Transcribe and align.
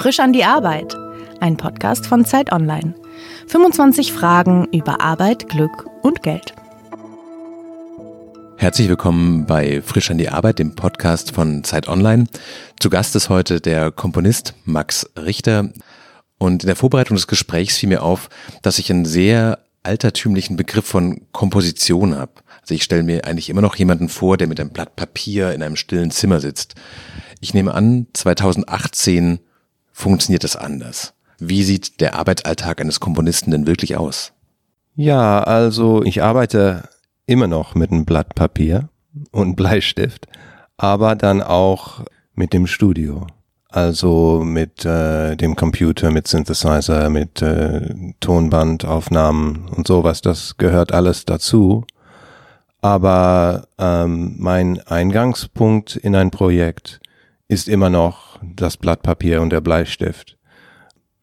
Frisch 0.00 0.18
an 0.18 0.32
die 0.32 0.44
Arbeit. 0.44 0.96
Ein 1.40 1.58
Podcast 1.58 2.06
von 2.06 2.24
Zeit 2.24 2.52
Online. 2.52 2.94
25 3.48 4.14
Fragen 4.14 4.66
über 4.72 5.02
Arbeit, 5.02 5.50
Glück 5.50 5.90
und 6.00 6.22
Geld. 6.22 6.54
Herzlich 8.56 8.88
willkommen 8.88 9.44
bei 9.44 9.82
Frisch 9.82 10.10
an 10.10 10.16
die 10.16 10.30
Arbeit, 10.30 10.58
dem 10.58 10.74
Podcast 10.74 11.32
von 11.32 11.64
Zeit 11.64 11.86
Online. 11.86 12.24
Zu 12.78 12.88
Gast 12.88 13.14
ist 13.14 13.28
heute 13.28 13.60
der 13.60 13.90
Komponist 13.90 14.54
Max 14.64 15.06
Richter. 15.18 15.68
Und 16.38 16.62
in 16.62 16.68
der 16.68 16.76
Vorbereitung 16.76 17.16
des 17.16 17.26
Gesprächs 17.26 17.76
fiel 17.76 17.90
mir 17.90 18.02
auf, 18.02 18.30
dass 18.62 18.78
ich 18.78 18.90
einen 18.90 19.04
sehr 19.04 19.58
altertümlichen 19.82 20.56
Begriff 20.56 20.86
von 20.86 21.26
Komposition 21.32 22.16
habe. 22.16 22.32
Also 22.62 22.72
ich 22.72 22.84
stelle 22.84 23.02
mir 23.02 23.26
eigentlich 23.26 23.50
immer 23.50 23.60
noch 23.60 23.76
jemanden 23.76 24.08
vor, 24.08 24.38
der 24.38 24.46
mit 24.46 24.60
einem 24.60 24.70
Blatt 24.70 24.96
Papier 24.96 25.52
in 25.52 25.62
einem 25.62 25.76
stillen 25.76 26.10
Zimmer 26.10 26.40
sitzt. 26.40 26.74
Ich 27.42 27.52
nehme 27.52 27.74
an, 27.74 28.06
2018 28.14 29.40
funktioniert 30.00 30.44
das 30.44 30.56
anders. 30.56 31.14
Wie 31.38 31.62
sieht 31.62 32.00
der 32.00 32.16
Arbeitsalltag 32.16 32.80
eines 32.80 33.00
Komponisten 33.00 33.50
denn 33.50 33.66
wirklich 33.66 33.96
aus? 33.96 34.32
Ja, 34.94 35.42
also 35.42 36.02
ich 36.02 36.22
arbeite 36.22 36.88
immer 37.26 37.46
noch 37.46 37.74
mit 37.74 37.90
einem 37.90 38.04
Blatt 38.04 38.34
Papier 38.34 38.88
und 39.30 39.56
Bleistift, 39.56 40.26
aber 40.76 41.14
dann 41.14 41.42
auch 41.42 42.04
mit 42.34 42.52
dem 42.52 42.66
Studio. 42.66 43.26
Also 43.72 44.42
mit 44.44 44.84
äh, 44.84 45.36
dem 45.36 45.54
Computer, 45.54 46.10
mit 46.10 46.26
Synthesizer, 46.26 47.08
mit 47.08 47.40
äh, 47.40 47.94
Tonbandaufnahmen 48.18 49.68
und 49.68 49.86
sowas. 49.86 50.22
Das 50.22 50.56
gehört 50.56 50.92
alles 50.92 51.24
dazu. 51.24 51.84
Aber 52.80 53.68
ähm, 53.78 54.34
mein 54.38 54.80
Eingangspunkt 54.80 55.94
in 55.94 56.16
ein 56.16 56.32
Projekt 56.32 57.00
ist 57.50 57.68
immer 57.68 57.90
noch 57.90 58.38
das 58.42 58.76
Blatt 58.76 59.02
Papier 59.02 59.42
und 59.42 59.50
der 59.50 59.60
Bleistift. 59.60 60.38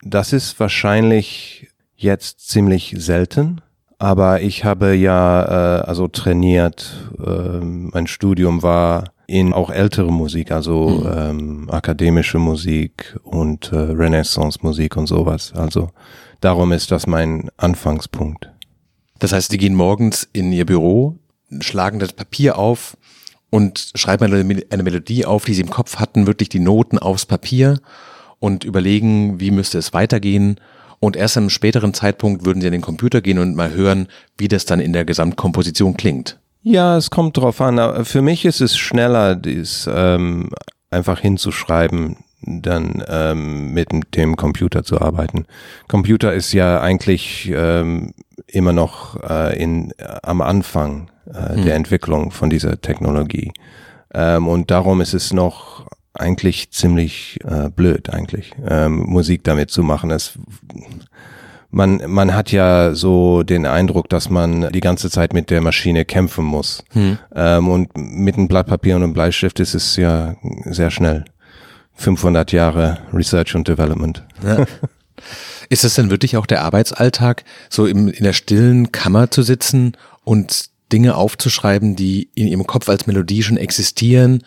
Das 0.04 0.34
ist 0.34 0.60
wahrscheinlich 0.60 1.70
jetzt 1.96 2.50
ziemlich 2.50 2.96
selten, 2.98 3.62
aber 3.98 4.42
ich 4.42 4.66
habe 4.66 4.94
ja 4.94 5.80
äh, 5.80 5.82
also 5.84 6.10
trainiert. 6.10 7.10
Äh, 7.18 7.60
mein 7.62 8.08
Studium 8.08 8.62
war 8.62 9.06
in 9.26 9.54
auch 9.54 9.70
ältere 9.70 10.12
Musik, 10.12 10.52
also 10.52 10.90
mhm. 10.90 11.12
ähm, 11.16 11.70
akademische 11.72 12.40
Musik 12.40 13.18
und 13.24 13.72
äh, 13.72 13.78
Renaissance-Musik 13.78 14.98
und 14.98 15.08
sowas. 15.08 15.54
Also 15.54 15.92
darum 16.42 16.74
ist 16.74 16.92
das 16.92 17.08
mein 17.08 17.50
Anfangspunkt. 17.56 18.52
Das 19.20 19.32
heißt, 19.32 19.52
die 19.54 19.58
gehen 19.58 19.76
morgens 19.76 20.28
in 20.34 20.52
ihr 20.52 20.66
Büro, 20.66 21.20
schlagen 21.62 22.00
das 22.00 22.12
Papier 22.12 22.58
auf 22.58 22.98
und 23.50 23.92
schreiben 23.96 24.26
eine, 24.26 24.84
Melodie 24.84 25.26
auf, 25.26 25.46
die 25.46 25.54
sie 25.54 25.62
im 25.62 25.70
Kopf 25.70 25.98
hatten, 25.98 26.28
wirklich 26.28 26.50
die 26.50 26.60
Noten 26.60 26.98
aufs 26.98 27.26
Papier 27.26 27.80
und 28.40 28.64
überlegen, 28.64 29.40
wie 29.40 29.52
müsste 29.52 29.78
es 29.78 29.94
weitergehen. 29.94 30.60
Und 31.00 31.16
erst 31.16 31.38
am 31.38 31.50
späteren 31.50 31.94
Zeitpunkt 31.94 32.46
würden 32.46 32.62
sie 32.62 32.68
an 32.68 32.74
den 32.74 32.82
Computer 32.82 33.22
gehen 33.22 33.40
und 33.40 33.56
mal 33.56 33.72
hören, 33.72 34.08
wie 34.38 34.48
das 34.48 34.66
dann 34.66 34.80
in 34.80 34.94
der 34.94 35.06
Gesamtkomposition 35.06 35.96
klingt. 35.96 36.40
Ja, 36.64 36.98
es 36.98 37.10
kommt 37.10 37.38
drauf 37.38 37.62
an. 37.62 38.04
Für 38.04 38.22
mich 38.22 38.44
ist 38.44 38.62
es 38.62 38.78
schneller, 38.78 39.36
dies 39.36 39.88
ähm, 39.92 40.50
einfach 40.90 41.20
hinzuschreiben, 41.20 42.18
dann 42.42 43.04
ähm, 43.08 43.74
mit 43.74 43.90
dem 44.16 44.36
Computer 44.36 44.84
zu 44.84 45.02
arbeiten. 45.02 45.46
Computer 45.88 46.34
ist 46.34 46.54
ja 46.54 46.80
eigentlich 46.82 47.52
ähm, 47.54 48.14
immer 48.48 48.74
noch 48.74 49.22
äh, 49.28 49.62
in, 49.62 49.92
äh, 49.98 50.18
am 50.24 50.42
Anfang 50.42 51.10
äh, 51.26 51.56
hm. 51.56 51.66
der 51.66 51.76
Entwicklung 51.76 52.32
von 52.32 52.50
dieser 52.50 52.80
Technologie. 52.80 53.52
Ähm, 54.14 54.48
und 54.48 54.72
darum 54.72 55.02
ist 55.02 55.14
es 55.14 55.34
noch 55.34 55.88
eigentlich 56.14 56.72
ziemlich 56.72 57.40
äh, 57.44 57.70
blöd 57.70 58.10
eigentlich, 58.12 58.54
ähm, 58.68 59.04
Musik 59.06 59.44
damit 59.44 59.70
zu 59.70 59.84
machen. 59.84 60.12
Es, 60.12 60.38
man, 61.70 62.02
man 62.08 62.34
hat 62.34 62.52
ja 62.52 62.94
so 62.96 63.44
den 63.44 63.66
Eindruck, 63.66 64.10
dass 64.10 64.30
man 64.30 64.72
die 64.72 64.80
ganze 64.80 65.10
Zeit 65.10 65.34
mit 65.34 65.50
der 65.50 65.62
Maschine 65.62 66.06
kämpfen 66.06 66.46
muss. 66.46 66.84
Hm. 66.92 67.18
Ähm, 67.36 67.68
und 67.68 67.98
mit 67.98 68.38
einem 68.38 68.48
Blatt 68.48 68.68
Papier 68.68 68.96
und 68.96 69.04
einem 69.04 69.14
Bleistift 69.14 69.60
ist 69.60 69.74
es 69.74 69.96
ja 69.96 70.36
sehr 70.66 70.92
schnell. 70.92 71.26
500 71.98 72.52
Jahre 72.52 73.00
Research 73.14 73.56
und 73.56 73.68
Development. 73.68 74.24
Ja. 74.44 74.66
Ist 75.70 75.84
das 75.84 75.96
denn 75.96 76.10
wirklich 76.10 76.38
auch 76.38 76.46
der 76.46 76.62
Arbeitsalltag, 76.62 77.44
so 77.70 77.86
im, 77.86 78.08
in 78.08 78.24
der 78.24 78.34
stillen 78.34 78.92
Kammer 78.92 79.32
zu 79.32 79.42
sitzen 79.42 79.98
und 80.24 80.70
Dinge 80.92 81.16
aufzuschreiben, 81.16 81.96
die 81.96 82.30
in 82.36 82.48
ihrem 82.48 82.66
Kopf 82.66 82.88
als 82.88 83.08
Melodie 83.08 83.44
schon 83.44 83.58
existieren 83.58 84.44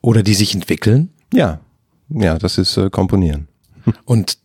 oder 0.00 0.22
die 0.22 0.34
sich 0.34 0.54
entwickeln? 0.54 1.10
Ja, 1.34 1.60
ja, 2.08 2.38
das 2.38 2.58
ist 2.58 2.76
äh, 2.76 2.90
Komponieren. 2.90 3.48
Und 4.04 4.38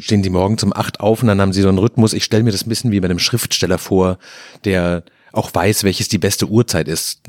stehen 0.00 0.22
Sie 0.22 0.30
morgen 0.30 0.58
zum 0.58 0.74
acht 0.74 1.00
auf 1.00 1.22
und 1.22 1.28
dann 1.28 1.40
haben 1.40 1.52
Sie 1.52 1.62
so 1.62 1.68
einen 1.68 1.78
Rhythmus. 1.78 2.12
Ich 2.12 2.24
stelle 2.24 2.42
mir 2.42 2.52
das 2.52 2.66
ein 2.66 2.68
bisschen 2.68 2.90
wie 2.90 3.00
bei 3.00 3.06
einem 3.06 3.18
Schriftsteller 3.18 3.78
vor, 3.78 4.18
der 4.64 5.02
auch 5.32 5.54
weiß, 5.54 5.84
welches 5.84 6.08
die 6.08 6.18
beste 6.18 6.46
Uhrzeit 6.46 6.88
ist 6.88 7.20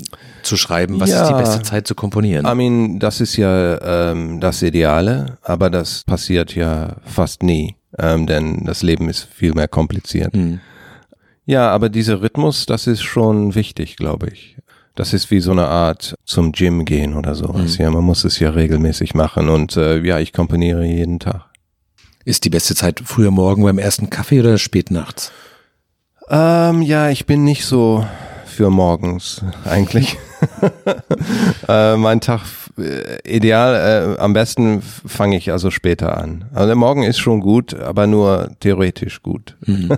zu 0.42 0.56
schreiben, 0.56 1.00
was 1.00 1.10
ja, 1.10 1.22
ist 1.22 1.28
die 1.28 1.34
beste 1.34 1.62
Zeit 1.62 1.86
zu 1.86 1.94
komponieren. 1.94 2.46
I 2.46 2.54
mean, 2.54 2.98
das 2.98 3.20
ist 3.20 3.36
ja 3.36 4.10
ähm, 4.10 4.40
das 4.40 4.62
Ideale, 4.62 5.38
aber 5.42 5.70
das 5.70 6.04
passiert 6.04 6.54
ja 6.54 6.96
fast 7.04 7.42
nie, 7.42 7.76
ähm, 7.98 8.26
denn 8.26 8.64
das 8.64 8.82
Leben 8.82 9.08
ist 9.08 9.28
viel 9.32 9.52
mehr 9.52 9.68
kompliziert. 9.68 10.34
Mhm. 10.34 10.60
Ja, 11.46 11.70
aber 11.70 11.88
dieser 11.88 12.22
Rhythmus, 12.22 12.66
das 12.66 12.86
ist 12.86 13.02
schon 13.02 13.54
wichtig, 13.54 13.96
glaube 13.96 14.28
ich. 14.28 14.56
Das 14.94 15.12
ist 15.12 15.30
wie 15.30 15.40
so 15.40 15.52
eine 15.52 15.66
Art 15.66 16.14
zum 16.24 16.52
Gym 16.52 16.84
gehen 16.84 17.14
oder 17.14 17.34
sowas. 17.34 17.78
Mhm. 17.78 17.84
Ja, 17.84 17.90
man 17.90 18.04
muss 18.04 18.24
es 18.24 18.38
ja 18.38 18.50
regelmäßig 18.50 19.14
machen 19.14 19.48
und 19.48 19.76
äh, 19.76 20.00
ja, 20.00 20.18
ich 20.18 20.32
komponiere 20.32 20.84
jeden 20.84 21.18
Tag. 21.18 21.46
Ist 22.24 22.44
die 22.44 22.50
beste 22.50 22.74
Zeit 22.74 23.00
früher 23.04 23.30
Morgen 23.30 23.62
beim 23.62 23.78
ersten 23.78 24.10
Kaffee 24.10 24.40
oder 24.40 24.58
spät 24.58 24.90
nachts? 24.90 25.32
Ähm, 26.30 26.82
ja, 26.82 27.10
ich 27.10 27.26
bin 27.26 27.44
nicht 27.44 27.64
so 27.64 28.06
für 28.46 28.70
morgens 28.70 29.42
eigentlich. 29.64 30.16
äh, 31.68 31.96
mein 31.96 32.20
Tag 32.20 32.42
äh, 32.78 33.18
ideal, 33.28 34.16
äh, 34.16 34.20
am 34.20 34.32
besten 34.32 34.82
fange 34.82 35.36
ich 35.36 35.50
also 35.52 35.70
später 35.70 36.16
an. 36.16 36.46
Also 36.52 36.66
der 36.66 36.76
Morgen 36.76 37.02
ist 37.02 37.18
schon 37.18 37.40
gut, 37.40 37.74
aber 37.74 38.06
nur 38.06 38.50
theoretisch 38.60 39.22
gut. 39.22 39.56
Mhm. 39.66 39.90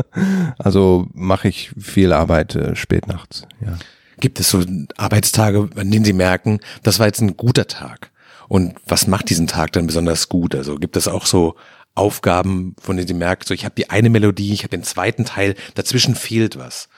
also 0.58 1.06
mache 1.12 1.48
ich 1.48 1.72
viel 1.78 2.12
Arbeit 2.12 2.54
äh, 2.54 2.76
spät 2.76 3.08
nachts. 3.08 3.46
Ja. 3.60 3.74
Gibt 4.20 4.38
es 4.38 4.50
so 4.50 4.62
Arbeitstage, 4.96 5.68
an 5.76 5.90
denen 5.90 6.04
Sie 6.04 6.12
merken, 6.12 6.60
das 6.82 6.98
war 6.98 7.06
jetzt 7.06 7.22
ein 7.22 7.36
guter 7.36 7.66
Tag? 7.66 8.10
Und 8.48 8.74
was 8.86 9.06
macht 9.06 9.30
diesen 9.30 9.46
Tag 9.46 9.72
dann 9.72 9.86
besonders 9.86 10.28
gut? 10.28 10.54
Also 10.54 10.76
gibt 10.76 10.96
es 10.96 11.08
auch 11.08 11.24
so 11.24 11.54
Aufgaben, 11.94 12.74
von 12.80 12.96
denen 12.96 13.08
Sie 13.08 13.14
merken, 13.14 13.44
so 13.46 13.54
ich 13.54 13.64
habe 13.64 13.74
die 13.74 13.90
eine 13.90 14.10
Melodie, 14.10 14.52
ich 14.52 14.62
habe 14.62 14.76
den 14.76 14.84
zweiten 14.84 15.24
Teil, 15.24 15.54
dazwischen 15.74 16.14
fehlt 16.14 16.58
was. 16.58 16.88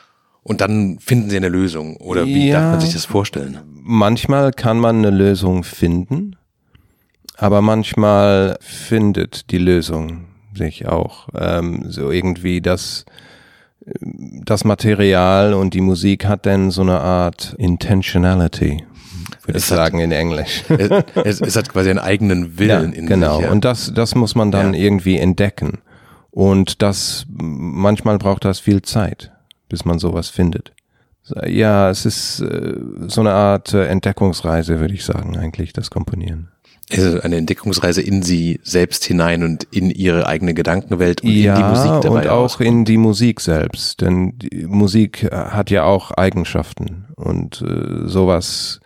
Und 0.42 0.60
dann 0.60 0.98
finden 0.98 1.30
Sie 1.30 1.36
eine 1.36 1.48
Lösung. 1.48 1.96
Oder 1.96 2.26
wie 2.26 2.48
ja, 2.48 2.60
darf 2.60 2.70
man 2.72 2.80
sich 2.80 2.92
das 2.92 3.04
vorstellen? 3.04 3.60
Manchmal 3.66 4.52
kann 4.52 4.78
man 4.78 4.98
eine 4.98 5.10
Lösung 5.10 5.64
finden, 5.64 6.36
aber 7.36 7.62
manchmal 7.62 8.58
findet 8.60 9.50
die 9.50 9.58
Lösung 9.58 10.26
sich 10.54 10.86
auch. 10.86 11.28
Ähm, 11.34 11.90
so 11.90 12.10
irgendwie 12.10 12.60
das, 12.60 13.04
das 14.44 14.64
Material 14.64 15.54
und 15.54 15.74
die 15.74 15.80
Musik 15.80 16.26
hat 16.26 16.46
dann 16.46 16.70
so 16.70 16.82
eine 16.82 17.00
Art 17.00 17.54
Intentionality 17.58 18.84
würde 19.44 19.58
ich 19.58 19.64
sagen 19.64 19.98
in 19.98 20.12
Englisch. 20.12 20.64
Es, 21.24 21.40
es, 21.40 21.56
hat 21.56 21.68
quasi 21.68 21.90
einen 21.90 21.98
eigenen 21.98 22.58
Willen 22.58 22.92
ja, 22.92 22.98
in 22.98 23.06
genau. 23.06 23.36
sich. 23.36 23.38
Genau, 23.38 23.40
ja. 23.42 23.50
und 23.50 23.64
das, 23.64 23.92
das 23.94 24.14
muss 24.14 24.34
man 24.34 24.50
dann 24.50 24.74
ja. 24.74 24.80
irgendwie 24.80 25.18
entdecken. 25.18 25.78
Und 26.30 26.82
das, 26.82 27.26
manchmal 27.28 28.18
braucht 28.18 28.44
das 28.44 28.58
viel 28.58 28.82
Zeit, 28.82 29.32
bis 29.68 29.84
man 29.84 29.98
sowas 29.98 30.28
findet. 30.28 30.72
Ja, 31.46 31.90
es 31.90 32.04
ist 32.04 32.40
äh, 32.40 32.74
so 33.06 33.20
eine 33.20 33.32
Art 33.32 33.74
äh, 33.74 33.86
Entdeckungsreise, 33.86 34.80
würde 34.80 34.94
ich 34.94 35.04
sagen, 35.04 35.36
eigentlich, 35.36 35.72
das 35.72 35.90
Komponieren. 35.90 36.48
Also 36.90 37.20
eine 37.20 37.36
Entdeckungsreise 37.36 38.02
in 38.02 38.22
sie 38.22 38.60
selbst 38.64 39.04
hinein 39.04 39.44
und 39.44 39.64
in 39.64 39.90
ihre 39.90 40.26
eigene 40.26 40.52
Gedankenwelt 40.52 41.22
und 41.22 41.30
ja, 41.30 41.54
in 41.54 41.62
die 41.62 41.68
Musik 41.68 42.02
dabei. 42.02 42.22
Und 42.22 42.28
auch 42.28 42.60
in 42.60 42.84
die 42.84 42.98
Musik 42.98 43.40
selbst, 43.40 44.00
denn 44.00 44.34
Musik 44.66 45.30
hat 45.32 45.70
ja 45.70 45.84
auch 45.84 46.10
Eigenschaften 46.10 47.06
und 47.16 47.62
äh, 47.62 48.08
sowas 48.08 48.80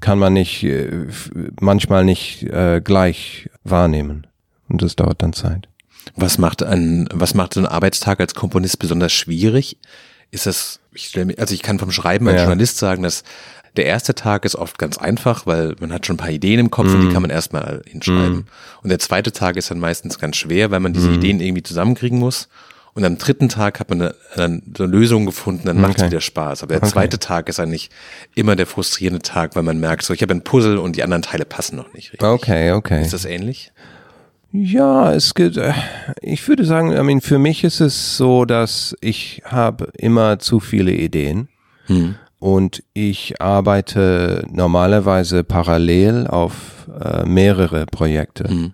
kann 0.00 0.18
man 0.18 0.32
nicht, 0.32 0.62
äh, 0.64 1.06
manchmal 1.60 2.04
nicht 2.04 2.42
äh, 2.44 2.80
gleich 2.82 3.48
wahrnehmen. 3.64 4.26
Und 4.68 4.82
das 4.82 4.96
dauert 4.96 5.22
dann 5.22 5.32
Zeit. 5.32 5.68
Was 6.14 6.38
macht 6.38 6.62
ein, 6.62 7.08
was 7.12 7.34
macht 7.34 7.54
so 7.54 7.60
ein 7.60 7.66
Arbeitstag 7.66 8.20
als 8.20 8.34
Komponist 8.34 8.78
besonders 8.78 9.12
schwierig? 9.12 9.78
Ist 10.30 10.46
das, 10.46 10.80
ich 10.92 11.06
stelle 11.08 11.26
mir, 11.26 11.38
also 11.38 11.54
ich 11.54 11.62
kann 11.62 11.78
vom 11.78 11.92
Schreiben 11.92 12.28
als 12.28 12.36
ja. 12.36 12.42
Journalist 12.44 12.78
sagen, 12.78 13.02
dass 13.02 13.22
der 13.76 13.86
erste 13.86 14.14
Tag 14.14 14.44
ist 14.44 14.56
oft 14.56 14.78
ganz 14.78 14.98
einfach, 14.98 15.46
weil 15.46 15.76
man 15.80 15.92
hat 15.92 16.06
schon 16.06 16.14
ein 16.14 16.18
paar 16.18 16.30
Ideen 16.30 16.60
im 16.60 16.70
Kopf 16.70 16.88
mm. 16.88 16.94
und 16.94 17.00
die 17.02 17.06
mhm. 17.08 17.12
kann 17.12 17.22
man 17.22 17.30
erstmal 17.30 17.82
hinschreiben. 17.86 18.38
Mm. 18.38 18.46
Und 18.82 18.88
der 18.88 18.98
zweite 18.98 19.32
Tag 19.32 19.56
ist 19.56 19.70
dann 19.70 19.78
meistens 19.78 20.18
ganz 20.18 20.36
schwer, 20.36 20.70
weil 20.70 20.80
man 20.80 20.94
diese 20.94 21.10
mm. 21.10 21.14
Ideen 21.14 21.40
irgendwie 21.40 21.62
zusammenkriegen 21.62 22.18
muss. 22.18 22.48
Und 22.96 23.04
am 23.04 23.18
dritten 23.18 23.50
Tag 23.50 23.78
hat 23.78 23.90
man 23.90 24.00
eine, 24.00 24.14
eine, 24.36 24.62
eine 24.78 24.86
Lösung 24.86 25.26
gefunden, 25.26 25.66
dann 25.66 25.78
macht 25.78 25.98
es 25.98 26.06
wieder 26.06 26.22
Spaß. 26.22 26.62
Aber 26.62 26.72
der 26.72 26.82
okay. 26.82 26.92
zweite 26.92 27.18
Tag 27.18 27.50
ist 27.50 27.60
eigentlich 27.60 27.90
immer 28.34 28.56
der 28.56 28.66
frustrierende 28.66 29.20
Tag, 29.20 29.54
weil 29.54 29.64
man 29.64 29.78
merkt, 29.78 30.02
so 30.02 30.14
ich 30.14 30.22
habe 30.22 30.32
ein 30.32 30.40
Puzzle 30.40 30.78
und 30.78 30.96
die 30.96 31.02
anderen 31.02 31.20
Teile 31.20 31.44
passen 31.44 31.76
noch 31.76 31.92
nicht 31.92 32.14
richtig. 32.14 32.26
Okay, 32.26 32.72
okay. 32.72 33.02
Ist 33.02 33.12
das 33.12 33.26
ähnlich? 33.26 33.70
Ja, 34.50 35.12
es 35.12 35.34
gibt, 35.34 35.58
äh, 35.58 35.74
ich 36.22 36.48
würde 36.48 36.64
sagen, 36.64 36.96
I 36.96 37.02
mean, 37.02 37.20
für 37.20 37.38
mich 37.38 37.64
ist 37.64 37.80
es 37.80 38.16
so, 38.16 38.46
dass 38.46 38.96
ich 39.02 39.42
habe 39.44 39.92
immer 39.98 40.38
zu 40.38 40.58
viele 40.58 40.92
Ideen 40.92 41.48
hm. 41.88 42.14
und 42.38 42.82
ich 42.94 43.42
arbeite 43.42 44.46
normalerweise 44.50 45.44
parallel 45.44 46.26
auf 46.26 46.88
äh, 46.98 47.26
mehrere 47.26 47.84
Projekte. 47.84 48.44
Hm. 48.48 48.72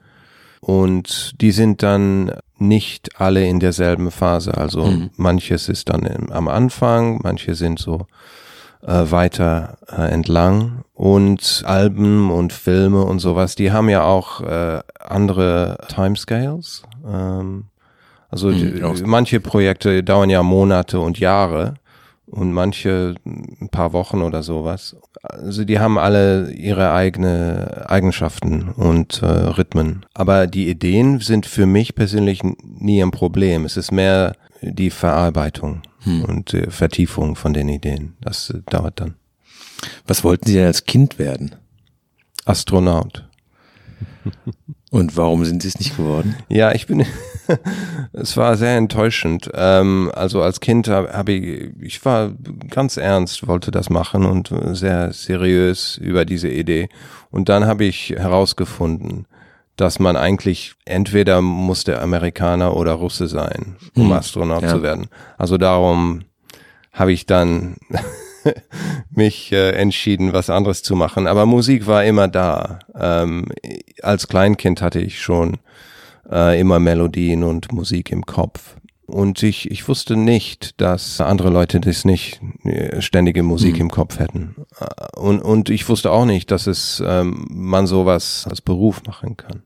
Und 0.64 1.40
die 1.40 1.50
sind 1.50 1.82
dann 1.82 2.30
nicht 2.56 3.20
alle 3.20 3.44
in 3.44 3.58
derselben 3.58 4.12
Phase. 4.12 4.56
Also 4.56 4.86
hm. 4.86 5.10
manches 5.16 5.68
ist 5.68 5.88
dann 5.88 6.02
im, 6.02 6.30
am 6.30 6.46
Anfang, 6.46 7.18
manche 7.24 7.56
sind 7.56 7.80
so 7.80 8.06
äh, 8.82 9.10
weiter 9.10 9.76
äh, 9.88 10.12
entlang 10.12 10.84
und 10.94 11.64
Alben 11.66 12.30
und 12.30 12.52
Filme 12.52 13.02
und 13.04 13.18
sowas, 13.18 13.56
die 13.56 13.72
haben 13.72 13.88
ja 13.88 14.04
auch 14.04 14.40
äh, 14.40 14.80
andere 15.00 15.78
Timescales. 15.88 16.84
Ähm, 17.04 17.64
also 18.28 18.48
mhm, 18.48 18.94
die, 18.94 19.02
manche 19.04 19.40
Projekte 19.40 20.04
dauern 20.04 20.30
ja 20.30 20.44
Monate 20.44 21.00
und 21.00 21.18
Jahre 21.18 21.74
und 22.32 22.52
manche 22.52 23.14
ein 23.24 23.68
paar 23.70 23.92
Wochen 23.92 24.22
oder 24.22 24.42
sowas. 24.42 24.96
Also 25.22 25.64
die 25.64 25.78
haben 25.78 25.98
alle 25.98 26.50
ihre 26.50 26.92
eigene 26.92 27.84
Eigenschaften 27.88 28.70
und 28.70 29.22
äh, 29.22 29.26
Rhythmen. 29.26 30.06
Aber 30.14 30.46
die 30.46 30.68
Ideen 30.68 31.20
sind 31.20 31.46
für 31.46 31.66
mich 31.66 31.94
persönlich 31.94 32.42
nie 32.42 33.02
ein 33.02 33.10
Problem. 33.10 33.64
Es 33.64 33.76
ist 33.76 33.92
mehr 33.92 34.34
die 34.62 34.90
Verarbeitung 34.90 35.82
hm. 36.04 36.24
und 36.24 36.54
äh, 36.54 36.70
Vertiefung 36.70 37.36
von 37.36 37.52
den 37.52 37.68
Ideen. 37.68 38.16
Das 38.20 38.50
äh, 38.50 38.62
dauert 38.66 39.00
dann. 39.00 39.14
Was 40.06 40.24
wollten 40.24 40.46
Sie 40.46 40.54
denn 40.54 40.66
als 40.66 40.86
Kind 40.86 41.18
werden? 41.18 41.54
Astronaut. 42.44 43.28
Und 44.90 45.16
warum 45.16 45.44
sind 45.44 45.62
Sie 45.62 45.68
es 45.68 45.78
nicht 45.78 45.96
geworden? 45.96 46.36
Ja, 46.48 46.72
ich 46.72 46.86
bin, 46.86 47.04
es 48.12 48.36
war 48.36 48.56
sehr 48.56 48.76
enttäuschend. 48.76 49.50
Ähm, 49.54 50.10
also 50.14 50.42
als 50.42 50.60
Kind 50.60 50.88
habe 50.88 51.12
hab 51.12 51.28
ich, 51.28 51.70
ich 51.80 52.04
war 52.04 52.32
ganz 52.70 52.96
ernst, 52.96 53.46
wollte 53.46 53.70
das 53.70 53.90
machen 53.90 54.24
und 54.26 54.52
sehr 54.72 55.12
seriös 55.12 55.96
über 55.98 56.24
diese 56.24 56.48
Idee. 56.48 56.88
Und 57.30 57.48
dann 57.48 57.66
habe 57.66 57.84
ich 57.84 58.10
herausgefunden, 58.10 59.26
dass 59.76 59.98
man 59.98 60.16
eigentlich 60.16 60.74
entweder 60.84 61.40
musste 61.40 62.00
Amerikaner 62.00 62.76
oder 62.76 62.92
Russe 62.92 63.26
sein, 63.26 63.76
um 63.96 64.04
hm, 64.04 64.12
Astronaut 64.12 64.62
ja. 64.62 64.68
zu 64.68 64.82
werden. 64.82 65.08
Also 65.38 65.56
darum 65.56 66.24
habe 66.92 67.12
ich 67.12 67.24
dann 67.26 67.76
mich 69.10 69.50
äh, 69.52 69.70
entschieden, 69.70 70.32
was 70.32 70.50
anderes 70.50 70.82
zu 70.82 70.94
machen. 70.94 71.26
Aber 71.26 71.46
Musik 71.46 71.86
war 71.86 72.04
immer 72.04 72.28
da. 72.28 72.80
Ähm, 72.94 73.46
als 74.02 74.28
Kleinkind 74.28 74.82
hatte 74.82 75.00
ich 75.00 75.20
schon 75.20 75.58
äh, 76.30 76.60
immer 76.60 76.78
Melodien 76.78 77.44
und 77.44 77.72
Musik 77.72 78.10
im 78.10 78.26
Kopf. 78.26 78.76
Und 79.06 79.42
ich, 79.42 79.70
ich 79.70 79.86
wusste 79.88 80.16
nicht, 80.16 80.80
dass 80.80 81.20
andere 81.20 81.50
Leute 81.50 81.80
das 81.80 82.04
nicht 82.04 82.40
äh, 82.64 83.02
ständige 83.02 83.42
Musik 83.42 83.74
mhm. 83.74 83.82
im 83.82 83.90
Kopf 83.90 84.18
hätten. 84.18 84.54
Äh, 84.80 85.18
und, 85.18 85.40
und 85.40 85.68
ich 85.70 85.88
wusste 85.88 86.10
auch 86.10 86.24
nicht, 86.24 86.50
dass 86.50 86.66
es 86.66 87.02
ähm, 87.06 87.46
man 87.50 87.86
sowas 87.86 88.46
als 88.48 88.60
Beruf 88.60 89.02
machen 89.06 89.36
kann. 89.36 89.62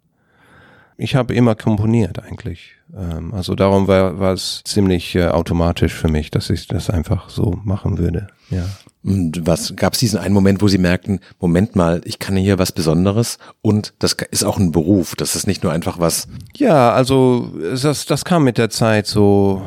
Ich 0.97 1.14
habe 1.14 1.35
immer 1.35 1.55
komponiert 1.55 2.23
eigentlich. 2.23 2.75
Ähm, 2.97 3.32
also 3.35 3.55
darum 3.55 3.87
war, 3.87 4.19
war 4.19 4.32
es 4.32 4.62
ziemlich 4.64 5.14
äh, 5.14 5.29
automatisch 5.29 5.94
für 5.94 6.08
mich, 6.08 6.31
dass 6.31 6.50
ich 6.50 6.67
das 6.67 6.91
einfach 6.91 7.29
so 7.29 7.61
machen 7.62 7.99
würde. 7.99 8.29
Ja. 8.50 8.64
Und 9.06 9.47
was 9.47 9.76
gab 9.76 9.93
es 9.93 10.00
diesen 10.00 10.19
einen 10.19 10.35
Moment, 10.35 10.61
wo 10.61 10.67
Sie 10.67 10.79
merkten, 10.79 11.20
Moment 11.38 11.76
mal, 11.76 12.00
ich 12.05 12.19
kann 12.19 12.37
hier 12.37 12.58
was 12.58 12.73
Besonderes 12.73 13.38
und 13.62 13.94
das 14.00 14.17
ist 14.32 14.43
auch 14.43 14.58
ein 14.58 14.73
Beruf, 14.73 15.14
das 15.14 15.37
ist 15.37 15.47
nicht 15.47 15.62
nur 15.62 15.73
einfach 15.73 16.00
was. 16.00 16.26
Ja, 16.56 16.93
also 16.93 17.53
das, 17.81 18.05
das 18.06 18.25
kam 18.25 18.43
mit 18.43 18.58
der 18.58 18.69
Zeit 18.69 19.06
so 19.06 19.62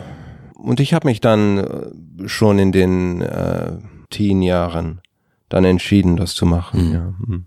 und 0.56 0.82
ich 0.82 0.94
habe 0.94 1.08
mich 1.08 1.22
dann 1.22 1.58
äh, 1.58 2.28
schon 2.28 2.60
in 2.60 2.74
den 2.74 3.22
äh, 3.22 3.78
Teen-Jahren 4.10 5.00
dann 5.48 5.64
entschieden, 5.64 6.18
das 6.18 6.36
zu 6.36 6.46
machen. 6.46 6.88
Mhm. 6.88 6.94
Ja. 6.94 7.14
Mhm. 7.26 7.46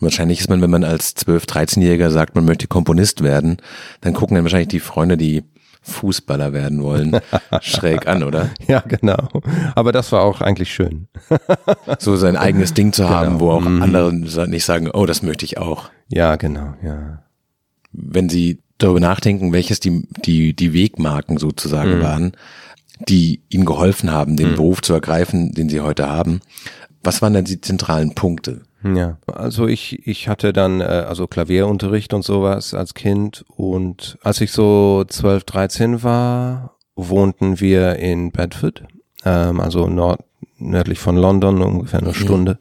Wahrscheinlich 0.00 0.40
ist 0.40 0.50
man, 0.50 0.60
wenn 0.60 0.70
man 0.70 0.84
als 0.84 1.16
12-, 1.16 1.46
13-Jähriger 1.46 2.10
sagt, 2.10 2.34
man 2.34 2.44
möchte 2.44 2.66
Komponist 2.66 3.22
werden, 3.22 3.56
dann 4.02 4.12
gucken 4.12 4.34
dann 4.34 4.44
wahrscheinlich 4.44 4.68
die 4.68 4.80
Freunde, 4.80 5.16
die 5.16 5.44
Fußballer 5.82 6.52
werden 6.52 6.82
wollen, 6.82 7.20
schräg 7.60 8.06
an, 8.06 8.22
oder? 8.22 8.50
Ja, 8.66 8.80
genau. 8.80 9.28
Aber 9.74 9.92
das 9.92 10.12
war 10.12 10.22
auch 10.22 10.40
eigentlich 10.40 10.72
schön. 10.72 11.08
so 11.98 12.16
sein 12.16 12.36
eigenes 12.36 12.74
Ding 12.74 12.92
zu 12.92 13.08
haben, 13.08 13.38
genau. 13.38 13.40
wo 13.40 13.50
auch 13.50 13.60
mhm. 13.60 13.82
andere 13.82 14.12
nicht 14.12 14.64
sagen, 14.64 14.90
oh, 14.90 15.06
das 15.06 15.22
möchte 15.22 15.44
ich 15.44 15.58
auch. 15.58 15.90
Ja, 16.08 16.36
genau, 16.36 16.74
ja. 16.82 17.22
Wenn 17.92 18.28
Sie 18.28 18.60
darüber 18.78 19.00
nachdenken, 19.00 19.52
welches 19.52 19.80
die, 19.80 20.06
die, 20.24 20.54
die 20.54 20.72
Wegmarken 20.72 21.38
sozusagen 21.38 21.98
mhm. 21.98 22.02
waren, 22.02 22.32
die 23.08 23.42
Ihnen 23.48 23.64
geholfen 23.64 24.10
haben, 24.12 24.36
den 24.36 24.52
mhm. 24.52 24.56
Beruf 24.56 24.82
zu 24.82 24.92
ergreifen, 24.92 25.52
den 25.52 25.68
Sie 25.68 25.80
heute 25.80 26.08
haben, 26.08 26.40
was 27.02 27.22
waren 27.22 27.32
denn 27.32 27.44
die 27.44 27.60
zentralen 27.60 28.14
Punkte? 28.14 28.62
Ja, 28.82 29.18
also 29.26 29.66
ich, 29.66 30.06
ich 30.06 30.28
hatte 30.28 30.52
dann 30.52 30.80
äh, 30.80 30.84
also 30.84 31.26
Klavierunterricht 31.26 32.14
und 32.14 32.24
sowas 32.24 32.72
als 32.72 32.94
Kind 32.94 33.44
und 33.48 34.18
als 34.22 34.40
ich 34.40 34.52
so 34.52 35.04
12, 35.06 35.44
13 35.44 36.02
war, 36.02 36.76
wohnten 36.96 37.60
wir 37.60 37.96
in 37.96 38.32
Bedford, 38.32 38.84
ähm, 39.24 39.60
also 39.60 39.86
nord 39.86 40.20
nördlich 40.58 40.98
von 40.98 41.16
London, 41.16 41.62
ungefähr 41.62 42.00
eine 42.00 42.08
mhm. 42.08 42.14
Stunde. 42.14 42.58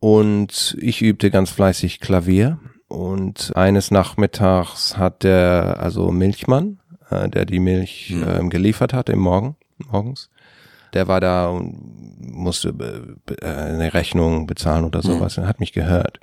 Und 0.00 0.76
ich 0.80 1.02
übte 1.02 1.30
ganz 1.30 1.50
fleißig 1.50 2.00
Klavier 2.00 2.58
und 2.88 3.52
eines 3.56 3.90
Nachmittags 3.90 4.96
hat 4.96 5.22
der, 5.22 5.78
also 5.80 6.10
Milchmann, 6.10 6.80
äh, 7.10 7.28
der 7.28 7.44
die 7.44 7.60
Milch 7.60 8.10
mhm. 8.14 8.24
ähm, 8.28 8.50
geliefert 8.50 8.92
hat 8.92 9.08
im 9.08 9.20
Morgen, 9.20 9.56
morgens, 9.90 10.30
der 10.94 11.08
war 11.08 11.20
da 11.20 11.48
und 11.48 12.24
musste 12.32 12.74
äh, 13.40 13.46
eine 13.46 13.94
Rechnung 13.94 14.46
bezahlen 14.46 14.84
oder 14.84 15.02
sowas 15.02 15.36
mhm. 15.36 15.42
und 15.42 15.48
hat 15.48 15.60
mich 15.60 15.72
gehört. 15.72 16.20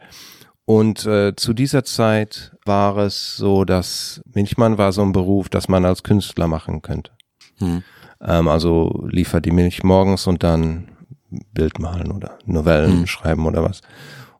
Und 0.65 1.06
äh, 1.06 1.35
zu 1.35 1.53
dieser 1.53 1.83
Zeit 1.83 2.56
war 2.65 2.97
es 2.97 3.35
so, 3.35 3.65
dass 3.65 4.21
Milchmann 4.33 4.77
war 4.77 4.91
so 4.91 5.01
ein 5.01 5.12
Beruf, 5.12 5.50
dass 5.50 5.68
man 5.68 5.85
als 5.85 6.03
Künstler 6.03 6.47
machen 6.47 6.81
könnte. 6.81 7.12
Mhm. 7.59 7.83
Ähm, 8.21 8.47
also 8.47 9.06
liefert 9.09 9.45
die 9.45 9.51
Milch 9.51 9.83
morgens 9.83 10.27
und 10.27 10.44
dann 10.44 10.89
Bild 11.53 11.79
malen 11.79 12.12
oder 12.12 12.38
Novellen 12.45 13.01
mhm. 13.01 13.07
schreiben 13.07 13.45
oder 13.45 13.63
was. 13.63 13.81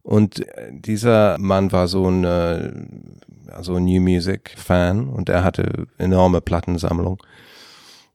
Und 0.04 0.40
äh, 0.40 0.72
dieser 0.72 1.38
Mann 1.40 1.72
war 1.72 1.88
so 1.88 2.08
ein, 2.08 2.26
also 3.52 3.80
New 3.80 4.02
Music 4.02 4.54
Fan 4.58 5.08
und 5.08 5.30
er 5.30 5.44
hatte 5.44 5.88
enorme 5.98 6.42
Plattensammlung. 6.42 7.22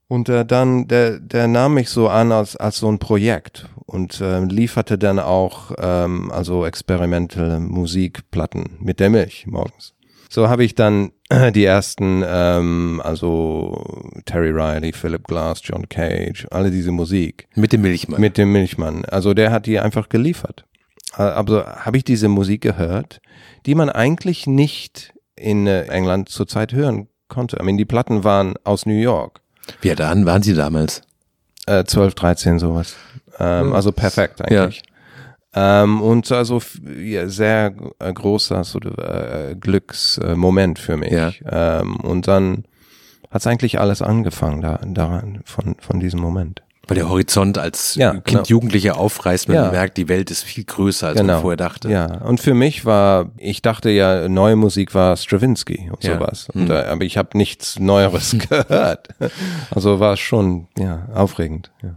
Und 0.09 0.29
äh, 0.29 0.45
dann, 0.45 0.87
der, 0.87 1.19
der 1.19 1.49
nahm 1.49 1.75
mich 1.75 1.89
so 1.89 2.09
an 2.09 2.31
als, 2.31 2.57
als 2.57 2.79
so 2.79 2.89
ein 2.89 2.99
Projekt 2.99 3.69
und 3.87 4.21
äh, 4.21 4.45
lieferte 4.45 4.99
dann 4.99 5.19
auch 5.19 5.73
ähm, 5.79 6.31
also 6.31 6.65
experimentelle 6.65 7.59
Musikplatten 7.59 8.77
mit 8.81 9.01
der 9.01 9.11
Milch 9.11 9.47
morgens. 9.47 9.95
So 10.29 10.49
habe 10.49 10.65
ich 10.65 10.75
dann 10.75 11.13
die 11.55 11.65
ersten, 11.65 12.23
ähm, 12.27 13.01
also 13.05 13.83
Terry 14.27 14.51
Riley, 14.51 14.93
Philip 14.93 15.25
Glass, 15.25 15.61
John 15.65 15.89
Cage, 15.89 16.47
alle 16.51 16.71
diese 16.71 16.93
Musik. 16.93 17.49
Mit 17.55 17.73
dem 17.73 17.83
Milchmann. 17.83 18.21
Mit 18.21 18.39
dem 18.39 18.53
Milchmann. 18.53 19.05
Also 19.07 19.35
der 19.35 19.51
hat 19.51 19.67
die 19.67 19.81
einfach 19.81 20.09
geliefert. 20.09 20.65
Also 21.13 21.65
habe 21.65 21.97
ich 21.97 22.05
diese 22.05 22.29
Musik 22.29 22.61
gehört, 22.61 23.21
die 23.65 23.75
man 23.75 23.89
eigentlich 23.89 24.47
nicht 24.47 25.15
in 25.35 25.67
äh, 25.67 25.85
England 25.85 26.29
zurzeit 26.29 26.73
hören 26.73 27.09
konnte. 27.29 27.59
I 27.61 27.65
mean, 27.65 27.79
die 27.79 27.85
Platten 27.85 28.23
waren 28.23 28.55
aus 28.65 28.87
New 28.87 28.95
York. 28.95 29.41
Wie 29.80 29.90
alt 29.90 30.00
waren 30.00 30.42
Sie 30.42 30.54
damals? 30.54 31.02
Äh, 31.66 31.85
12, 31.85 32.14
13 32.14 32.58
sowas. 32.58 32.94
Ähm, 33.38 33.73
also 33.73 33.92
perfekt 33.92 34.40
eigentlich. 34.40 34.82
Ja. 35.54 35.82
Ähm, 35.82 36.02
und 36.02 36.30
also 36.32 36.61
ja, 36.99 37.28
sehr 37.28 37.75
äh, 37.99 38.12
großer 38.12 38.62
so, 38.64 38.78
äh, 38.78 39.56
Glücksmoment 39.58 40.78
für 40.78 40.96
mich. 40.96 41.12
Ja. 41.12 41.32
Ähm, 41.80 41.96
und 41.96 42.28
dann 42.28 42.64
hat 43.30 43.40
es 43.40 43.46
eigentlich 43.46 43.80
alles 43.80 44.02
angefangen 44.02 44.61
da, 44.61 44.78
daran, 44.85 45.40
von, 45.44 45.76
von 45.80 45.99
diesem 45.99 46.20
Moment. 46.20 46.62
Weil 46.88 46.95
der 46.95 47.09
Horizont 47.09 47.59
als 47.59 47.97
ja, 47.97 48.12
Kind, 48.12 48.25
genau. 48.26 48.43
Jugendlicher 48.45 48.97
aufreißt, 48.97 49.49
man 49.49 49.57
ja. 49.57 49.71
merkt, 49.71 49.97
die 49.97 50.09
Welt 50.09 50.31
ist 50.31 50.45
viel 50.45 50.64
größer, 50.64 51.09
als 51.09 51.21
genau. 51.21 51.35
man 51.35 51.43
vorher 51.43 51.57
dachte. 51.57 51.90
Ja, 51.90 52.19
und 52.19 52.40
für 52.40 52.55
mich 52.55 52.85
war, 52.85 53.33
ich 53.38 53.61
dachte 53.61 53.90
ja, 53.90 54.28
neue 54.28 54.55
Musik 54.55 54.95
war 54.95 55.16
Stravinsky 55.16 55.90
und 55.90 56.05
ja. 56.05 56.14
sowas. 56.14 56.49
Und, 56.55 56.69
hm. 56.69 56.76
aber 56.76 57.05
ich 57.05 57.16
habe 57.16 57.37
nichts 57.37 57.81
Neueres 57.81 58.37
gehört. 58.49 59.09
Also 59.71 59.99
war 59.99 60.12
es 60.12 60.21
schon 60.21 60.69
ja, 60.78 61.09
aufregend. 61.12 61.73
Ja. 61.83 61.97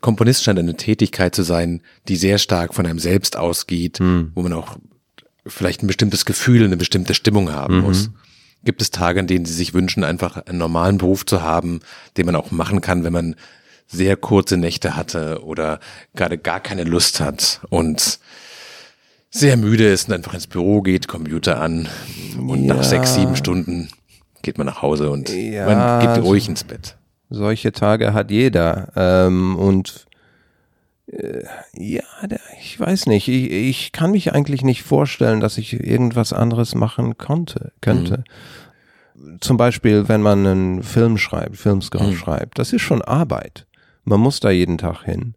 Komponist 0.00 0.44
scheint 0.44 0.58
eine 0.58 0.76
Tätigkeit 0.76 1.34
zu 1.34 1.42
sein, 1.42 1.82
die 2.08 2.16
sehr 2.16 2.38
stark 2.38 2.74
von 2.74 2.86
einem 2.86 2.98
selbst 2.98 3.36
ausgeht, 3.36 3.98
hm. 3.98 4.32
wo 4.34 4.42
man 4.42 4.52
auch 4.52 4.76
vielleicht 5.46 5.82
ein 5.82 5.86
bestimmtes 5.86 6.24
Gefühl, 6.24 6.64
eine 6.64 6.76
bestimmte 6.76 7.14
Stimmung 7.14 7.52
haben 7.52 7.78
mhm. 7.78 7.82
muss. 7.82 8.10
Gibt 8.64 8.80
es 8.80 8.90
Tage, 8.90 9.18
an 9.18 9.26
denen 9.26 9.44
Sie 9.44 9.54
sich 9.54 9.74
wünschen, 9.74 10.04
einfach 10.04 10.36
einen 10.46 10.58
normalen 10.58 10.98
Beruf 10.98 11.26
zu 11.26 11.42
haben, 11.42 11.80
den 12.16 12.26
man 12.26 12.36
auch 12.36 12.52
machen 12.52 12.80
kann, 12.80 13.02
wenn 13.02 13.12
man 13.12 13.34
sehr 13.92 14.16
kurze 14.16 14.56
Nächte 14.56 14.96
hatte 14.96 15.44
oder 15.44 15.78
gerade 16.14 16.38
gar 16.38 16.60
keine 16.60 16.84
Lust 16.84 17.20
hat 17.20 17.60
und 17.70 18.18
sehr 19.30 19.56
müde 19.56 19.86
ist 19.88 20.08
und 20.08 20.14
einfach 20.14 20.34
ins 20.34 20.46
Büro 20.46 20.82
geht, 20.82 21.08
Computer 21.08 21.60
an 21.60 21.88
und 22.38 22.64
Ja. 22.64 22.74
nach 22.74 22.82
sechs, 22.84 23.14
sieben 23.14 23.36
Stunden 23.36 23.88
geht 24.42 24.58
man 24.58 24.66
nach 24.66 24.82
Hause 24.82 25.10
und 25.10 25.28
Ja, 25.28 25.66
man 25.66 26.00
geht 26.00 26.24
ruhig 26.24 26.48
ins 26.48 26.64
Bett. 26.64 26.96
Solche 27.30 27.72
Tage 27.72 28.12
hat 28.12 28.30
jeder. 28.30 28.92
Ähm, 28.96 29.56
und 29.56 30.06
äh, 31.06 31.44
ja, 31.74 32.02
ich 32.60 32.78
weiß 32.78 33.06
nicht. 33.06 33.28
Ich, 33.28 33.50
ich 33.50 33.92
kann 33.92 34.10
mich 34.10 34.32
eigentlich 34.34 34.62
nicht 34.62 34.82
vorstellen, 34.82 35.40
dass 35.40 35.56
ich 35.58 35.72
irgendwas 35.74 36.32
anderes 36.32 36.74
machen 36.74 37.16
konnte, 37.18 37.72
könnte. 37.80 38.24
Zum 39.40 39.56
Beispiel, 39.56 40.08
wenn 40.08 40.20
man 40.20 40.46
einen 40.46 40.82
Film 40.82 41.16
schreibt, 41.16 41.56
Filmscore 41.56 42.08
Mhm. 42.08 42.16
schreibt, 42.16 42.58
das 42.58 42.72
ist 42.72 42.82
schon 42.82 43.00
Arbeit. 43.02 43.66
Man 44.04 44.20
muss 44.20 44.40
da 44.40 44.50
jeden 44.50 44.78
Tag 44.78 45.04
hin. 45.04 45.34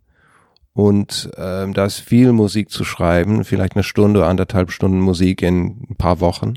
Und 0.74 1.30
ähm, 1.38 1.74
da 1.74 1.86
ist 1.86 2.00
viel 2.00 2.34
Musik 2.34 2.70
zu 2.70 2.84
schreiben, 2.84 3.46
vielleicht 3.46 3.76
eine 3.76 3.84
Stunde, 3.84 4.26
anderthalb 4.26 4.72
Stunden 4.72 5.00
Musik 5.00 5.42
in 5.42 5.88
ein 5.90 5.96
paar 5.98 6.20
Wochen. 6.20 6.56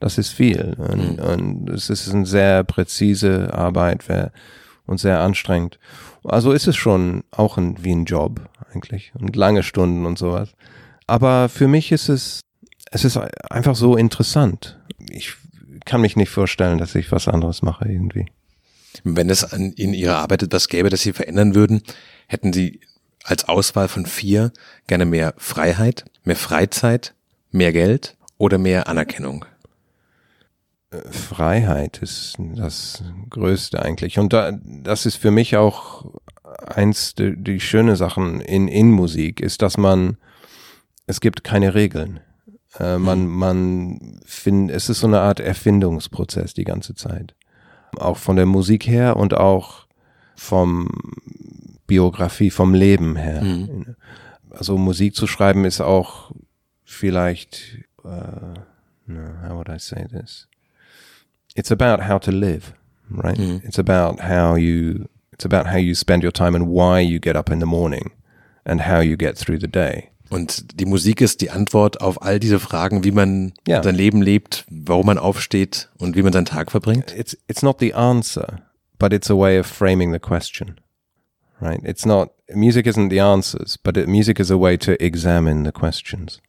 Das 0.00 0.18
ist 0.18 0.30
viel. 0.30 0.74
Und, 0.78 1.20
und 1.20 1.70
es 1.70 1.88
ist 1.88 2.12
eine 2.12 2.26
sehr 2.26 2.64
präzise 2.64 3.54
Arbeit 3.54 4.04
und 4.86 4.98
sehr 4.98 5.20
anstrengend. 5.20 5.78
Also 6.24 6.52
ist 6.52 6.66
es 6.66 6.76
schon 6.76 7.22
auch 7.30 7.58
ein, 7.58 7.84
wie 7.84 7.92
ein 7.92 8.06
Job 8.06 8.40
eigentlich 8.72 9.12
und 9.18 9.36
lange 9.36 9.62
Stunden 9.62 10.04
und 10.06 10.18
sowas. 10.18 10.52
Aber 11.06 11.48
für 11.48 11.68
mich 11.68 11.92
ist 11.92 12.08
es, 12.08 12.40
es 12.90 13.04
ist 13.04 13.18
einfach 13.50 13.76
so 13.76 13.96
interessant. 13.96 14.80
Ich 15.10 15.34
kann 15.84 16.00
mich 16.00 16.16
nicht 16.16 16.30
vorstellen, 16.30 16.78
dass 16.78 16.94
ich 16.94 17.12
was 17.12 17.28
anderes 17.28 17.62
mache 17.62 17.88
irgendwie. 17.88 18.26
Wenn 19.04 19.30
es 19.30 19.44
an, 19.44 19.72
in 19.72 19.94
Ihrer 19.94 20.16
Arbeit 20.16 20.42
etwas 20.42 20.68
gäbe, 20.68 20.90
das 20.90 21.02
Sie 21.02 21.12
verändern 21.12 21.54
würden, 21.54 21.82
hätten 22.26 22.52
Sie 22.52 22.80
als 23.24 23.48
Auswahl 23.48 23.88
von 23.88 24.06
vier 24.06 24.52
gerne 24.86 25.04
mehr 25.04 25.34
Freiheit, 25.36 26.04
mehr 26.24 26.36
Freizeit, 26.36 27.14
mehr 27.50 27.72
Geld 27.72 28.16
oder 28.38 28.58
mehr 28.58 28.88
Anerkennung? 28.88 29.44
Freiheit 31.10 31.98
ist 31.98 32.34
das 32.38 33.04
Größte 33.28 33.80
eigentlich. 33.80 34.18
Und 34.18 34.32
da, 34.32 34.52
das 34.52 35.06
ist 35.06 35.16
für 35.16 35.30
mich 35.30 35.56
auch 35.56 36.04
eins 36.66 37.14
der 37.14 37.30
die 37.30 37.60
schöne 37.60 37.94
Sachen 37.96 38.40
in, 38.40 38.66
in 38.66 38.90
Musik, 38.90 39.40
ist, 39.40 39.62
dass 39.62 39.76
man, 39.76 40.16
es 41.06 41.20
gibt 41.20 41.44
keine 41.44 41.74
Regeln. 41.74 42.20
Äh, 42.78 42.98
man, 42.98 43.26
man 43.26 44.20
findet, 44.24 44.76
es 44.76 44.88
ist 44.88 45.00
so 45.00 45.06
eine 45.06 45.20
Art 45.20 45.38
Erfindungsprozess 45.38 46.54
die 46.54 46.64
ganze 46.64 46.96
Zeit. 46.96 47.34
Auch 47.98 48.16
von 48.16 48.36
der 48.36 48.46
Musik 48.46 48.86
her 48.86 49.16
und 49.16 49.34
auch 49.34 49.86
vom 50.36 50.88
Biografie, 51.86 52.50
vom 52.50 52.74
Leben 52.74 53.16
her. 53.16 53.42
Also 54.50 54.78
Musik 54.78 55.14
zu 55.14 55.26
schreiben 55.26 55.64
ist 55.64 55.80
auch 55.80 56.32
vielleicht, 56.84 57.78
uh, 58.04 58.54
no, 59.06 59.20
how 59.42 59.56
would 59.56 59.68
I 59.68 59.78
say 59.78 60.06
this? 60.08 60.48
It's 61.54 61.70
about 61.72 62.04
how 62.08 62.18
to 62.20 62.30
live, 62.30 62.74
right? 63.10 63.38
It's 63.64 63.78
about 63.78 64.22
how 64.22 64.56
you, 64.56 65.06
it's 65.32 65.44
about 65.44 65.70
how 65.70 65.78
you 65.78 65.94
spend 65.94 66.22
your 66.22 66.32
time 66.32 66.54
and 66.54 66.66
why 66.68 67.00
you 67.00 67.18
get 67.20 67.36
up 67.36 67.50
in 67.50 67.60
the 67.60 67.66
morning 67.66 68.12
and 68.64 68.82
how 68.82 69.00
you 69.00 69.16
get 69.16 69.36
through 69.36 69.58
the 69.58 69.68
day. 69.68 70.09
Und 70.30 70.78
die 70.80 70.86
Musik 70.86 71.20
ist 71.20 71.40
die 71.40 71.50
Antwort 71.50 72.00
auf 72.00 72.22
all 72.22 72.38
diese 72.38 72.60
Fragen, 72.60 73.02
wie 73.04 73.10
man 73.10 73.52
Ja. 73.66 73.82
sein 73.82 73.96
Leben 73.96 74.22
lebt, 74.22 74.64
warum 74.70 75.06
man 75.06 75.18
aufsteht 75.18 75.90
und 75.98 76.16
wie 76.16 76.22
man 76.22 76.32
seinen 76.32 76.44
Tag 76.46 76.70
verbringt. 76.70 77.12
It's, 77.16 77.36
it's 77.48 77.62
not 77.62 77.78
the 77.80 77.94
answer, 77.94 78.62
but 78.98 79.12
it's 79.12 79.28
a 79.30 79.34
way 79.36 79.58
of 79.58 79.66
framing 79.66 80.12
the 80.12 80.20
question, 80.20 80.80
right? 81.60 81.80
It's 81.84 82.06
not, 82.06 82.30
music 82.54 82.86
isn't 82.86 83.10
the 83.10 83.20
answers, 83.20 83.76
but 83.76 83.96
it, 83.96 84.06
music 84.06 84.38
is 84.38 84.50
a 84.52 84.58
way 84.58 84.78
to 84.78 84.92
examine 85.00 85.64
the 85.64 85.72
questions. 85.72 86.40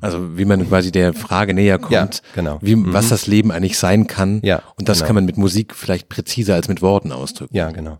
Also 0.00 0.38
wie 0.38 0.44
man 0.46 0.66
quasi 0.66 0.92
der 0.92 1.12
Frage 1.12 1.52
näher 1.52 1.78
kommt, 1.78 1.92
Ja, 1.92 2.08
genau. 2.34 2.58
wie, 2.62 2.74
was 2.92 3.10
das 3.10 3.26
Leben 3.26 3.50
eigentlich 3.50 3.76
sein 3.76 4.06
kann. 4.06 4.40
Ja, 4.42 4.62
und 4.76 4.88
das 4.88 4.98
genau. 4.98 5.06
kann 5.08 5.14
man 5.16 5.24
mit 5.26 5.36
Musik 5.36 5.74
vielleicht 5.74 6.08
präziser 6.08 6.54
als 6.54 6.68
mit 6.68 6.80
Worten 6.80 7.12
ausdrücken. 7.12 7.54
Ja, 7.54 7.70
genau. 7.70 7.98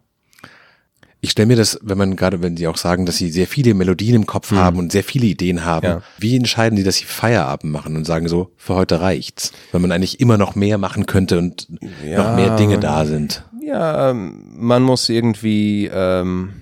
Ich 1.22 1.32
stelle 1.32 1.46
mir 1.48 1.56
das, 1.56 1.78
wenn 1.82 1.98
man 1.98 2.16
gerade, 2.16 2.42
wenn 2.42 2.56
Sie 2.56 2.66
auch 2.66 2.78
sagen, 2.78 3.04
dass 3.04 3.16
Sie 3.18 3.30
sehr 3.30 3.46
viele 3.46 3.74
Melodien 3.74 4.14
im 4.14 4.26
Kopf 4.26 4.52
haben 4.52 4.78
und 4.78 4.90
sehr 4.90 5.04
viele 5.04 5.26
Ideen 5.26 5.64
haben. 5.64 5.84
Ja. 5.86 6.02
wie 6.18 6.34
entscheiden 6.36 6.76
Sie, 6.78 6.82
dass 6.84 6.96
Sie 6.96 7.04
Feierabend 7.04 7.70
machen 7.72 7.94
und 7.96 8.06
sagen 8.06 8.26
so, 8.28 8.52
für 8.56 8.74
heute 8.74 9.00
reicht's, 9.02 9.52
weil 9.72 9.80
man 9.82 9.92
eigentlich 9.92 10.18
immer 10.20 10.38
noch 10.38 10.54
mehr 10.54 10.78
machen 10.78 11.04
könnte 11.06 11.38
und 11.38 11.68
noch 11.70 12.34
mehr 12.36 12.56
Dinge 12.56 12.78
da 12.78 13.04
sind. 13.04 13.44
Ja, 13.62 14.10
ähm, 14.10 14.44
man 14.56 14.82
muss 14.82 15.08
irgendwie, 15.10 15.86
ähm, 15.92 16.54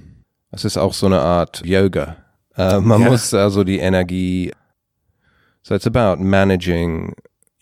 das 0.51 0.65
ist 0.65 0.77
auch 0.77 0.93
so 0.93 1.07
eine 1.07 1.21
Art 1.21 1.63
Yoga. 1.65 2.17
Äh, 2.57 2.81
man 2.81 3.01
Ja. 3.03 3.11
muss 3.11 3.33
also 3.35 3.63
die 3.63 3.79
Energie, 3.79 4.53
so 5.63 5.75
it's 5.77 5.87
about 5.87 6.21
managing 6.23 7.15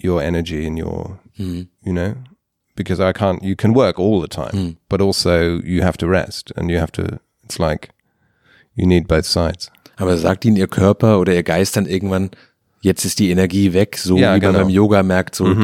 your 0.03 0.23
energy 0.23 0.65
in 0.67 0.83
your, 0.83 1.19
Mhm. 1.37 1.69
you 1.85 1.93
know, 1.93 2.15
because 2.76 3.00
I 3.02 3.12
can't, 3.12 3.42
you 3.42 3.56
can 3.56 3.75
work 3.75 3.99
all 3.99 4.21
the 4.23 4.28
time, 4.28 4.52
Mm. 4.52 4.76
but 4.88 5.00
also 5.02 5.30
you 5.64 5.83
have 5.83 5.97
to 5.99 6.06
rest 6.06 6.52
and 6.56 6.71
you 6.71 6.78
have 6.78 6.92
to, 6.92 7.02
it's 7.45 7.59
like, 7.59 7.88
you 8.75 8.87
need 8.87 9.09
both 9.09 9.25
sides. 9.26 9.71
Aber 9.97 10.16
sagt 10.18 10.45
Ihnen 10.45 10.56
Ihr 10.56 10.68
Körper 10.68 11.18
oder 11.18 11.33
Ihr 11.35 11.42
Geist 11.42 11.76
dann 11.76 11.87
irgendwann, 11.87 12.30
jetzt 12.83 13.04
ist 13.04 13.18
die 13.18 13.30
Energie 13.30 13.73
weg, 13.73 13.97
so 13.99 14.16
Ja, 14.16 14.35
wie 14.37 14.40
genau. 14.40 14.52
man 14.52 14.62
beim 14.62 14.71
Yoga 14.71 15.02
merkt, 15.02 15.35
so 15.35 15.54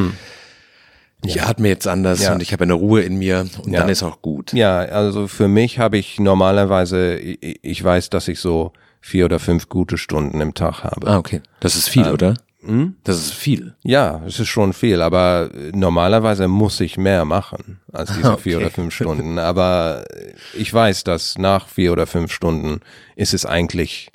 ich 1.25 1.41
atme 1.41 1.69
jetzt 1.69 1.87
anders 1.87 2.21
Ja. 2.23 2.33
und 2.33 2.41
ich 2.41 2.51
habe 2.51 2.63
eine 2.63 2.73
Ruhe 2.73 3.01
in 3.01 3.15
mir 3.17 3.41
und 3.63 3.71
Ja. 3.71 3.79
dann 3.81 3.89
ist 3.89 4.03
auch 4.03 4.21
gut. 4.21 4.51
Ja, 4.53 4.79
also 4.79 5.27
für 5.27 5.47
mich 5.47 5.79
habe 5.79 5.97
ich 5.97 6.19
normalerweise, 6.19 7.15
ich, 7.17 7.59
ich 7.61 7.83
weiß, 7.83 8.09
dass 8.09 8.27
ich 8.27 8.39
so 8.39 8.73
vier 8.99 9.25
oder 9.25 9.39
fünf 9.39 9.69
gute 9.69 9.97
Stunden 9.97 10.41
im 10.41 10.53
Tag 10.53 10.83
habe. 10.83 11.07
Ah, 11.07 11.17
okay. 11.17 11.41
Das 11.61 11.75
ist 11.75 11.87
viel, 11.89 12.07
oder? 12.09 12.33
Hm? 12.65 12.95
Das 13.03 13.17
ist 13.17 13.33
viel. 13.33 13.75
Ja, 13.83 14.21
es 14.25 14.39
ist 14.39 14.47
schon 14.47 14.73
viel, 14.73 15.01
aber 15.01 15.49
normalerweise 15.73 16.47
muss 16.47 16.79
ich 16.79 16.97
mehr 16.97 17.25
machen 17.25 17.79
als 17.91 18.13
diese 18.15 18.37
vier 18.37 18.57
Okay. 18.57 18.65
oder 18.65 18.71
fünf 18.73 18.93
Stunden. 18.95 19.37
Aber 19.39 20.05
ich 20.53 20.73
weiß, 20.73 21.03
dass 21.03 21.37
nach 21.37 21.67
vier 21.67 21.91
oder 21.91 22.07
fünf 22.07 22.31
Stunden 22.31 22.79
ist 23.15 23.33
es 23.33 23.45
eigentlich, 23.45 24.09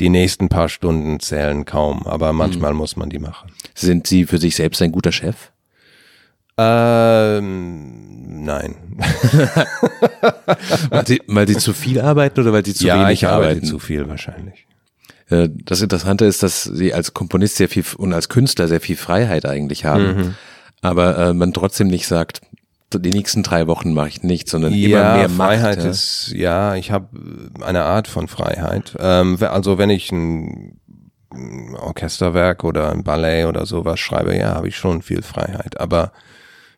die 0.00 0.08
nächsten 0.08 0.48
paar 0.48 0.68
Stunden 0.68 1.20
zählen 1.20 1.64
kaum, 1.64 2.06
aber 2.06 2.32
manchmal 2.32 2.74
muss 2.74 2.96
man 2.96 3.10
die 3.10 3.18
machen. 3.20 3.52
Sind 3.74 4.06
Sie 4.06 4.24
für 4.26 4.38
sich 4.38 4.56
selbst 4.56 4.80
ein 4.82 4.90
guter 4.90 5.12
Chef? 5.12 5.52
Ähm, 6.58 8.44
nein. 8.44 8.74
Weil 10.90 11.06
Sie, 11.06 11.22
weil 11.26 11.48
Sie 11.48 11.56
zu 11.56 11.72
viel 11.72 12.00
arbeiten 12.00 12.40
oder 12.40 12.52
weil 12.52 12.64
Sie 12.64 12.74
zu 12.74 12.86
ja, 12.86 13.00
wenig 13.00 13.22
ich 13.22 13.26
arbeite 13.28 13.50
arbeiten? 13.52 13.66
zu 13.66 13.78
viel 13.78 14.08
wahrscheinlich. 14.08 14.66
Äh, 15.32 15.48
Das 15.64 15.80
Interessante 15.80 16.24
ist, 16.26 16.42
dass 16.42 16.62
Sie 16.64 16.92
als 16.94 17.14
Komponist 17.14 17.56
sehr 17.56 17.68
viel 17.68 17.84
und 17.96 18.12
als 18.12 18.28
Künstler 18.28 18.68
sehr 18.68 18.80
viel 18.80 18.96
Freiheit 18.96 19.46
eigentlich 19.46 19.84
haben, 19.84 20.16
Mhm. 20.16 20.34
aber 20.82 21.18
äh, 21.18 21.34
man 21.34 21.52
trotzdem 21.52 21.88
nicht 21.88 22.06
sagt, 22.06 22.40
die 22.94 23.10
nächsten 23.10 23.42
drei 23.42 23.66
Wochen 23.68 23.94
mache 23.94 24.08
ich 24.08 24.22
nichts, 24.22 24.50
sondern 24.50 24.74
ja, 24.74 24.86
immer 24.88 25.16
mehr 25.16 25.28
Macht. 25.30 25.48
Freiheit 25.48 25.82
ja. 25.82 25.90
ist, 25.90 26.32
ja, 26.36 26.74
ich 26.74 26.90
habe 26.90 27.08
eine 27.62 27.84
Art 27.84 28.06
von 28.06 28.28
Freiheit. 28.28 28.94
Ähm, 29.00 29.38
also 29.40 29.78
wenn 29.78 29.88
ich 29.88 30.12
ein 30.12 30.78
Orchesterwerk 31.78 32.64
oder 32.64 32.92
ein 32.92 33.02
Ballet 33.04 33.46
oder 33.46 33.64
sowas 33.64 33.98
schreibe, 33.98 34.36
ja, 34.36 34.54
habe 34.54 34.68
ich 34.68 34.76
schon 34.76 35.00
viel 35.00 35.22
Freiheit. 35.22 35.80
Aber 35.80 36.12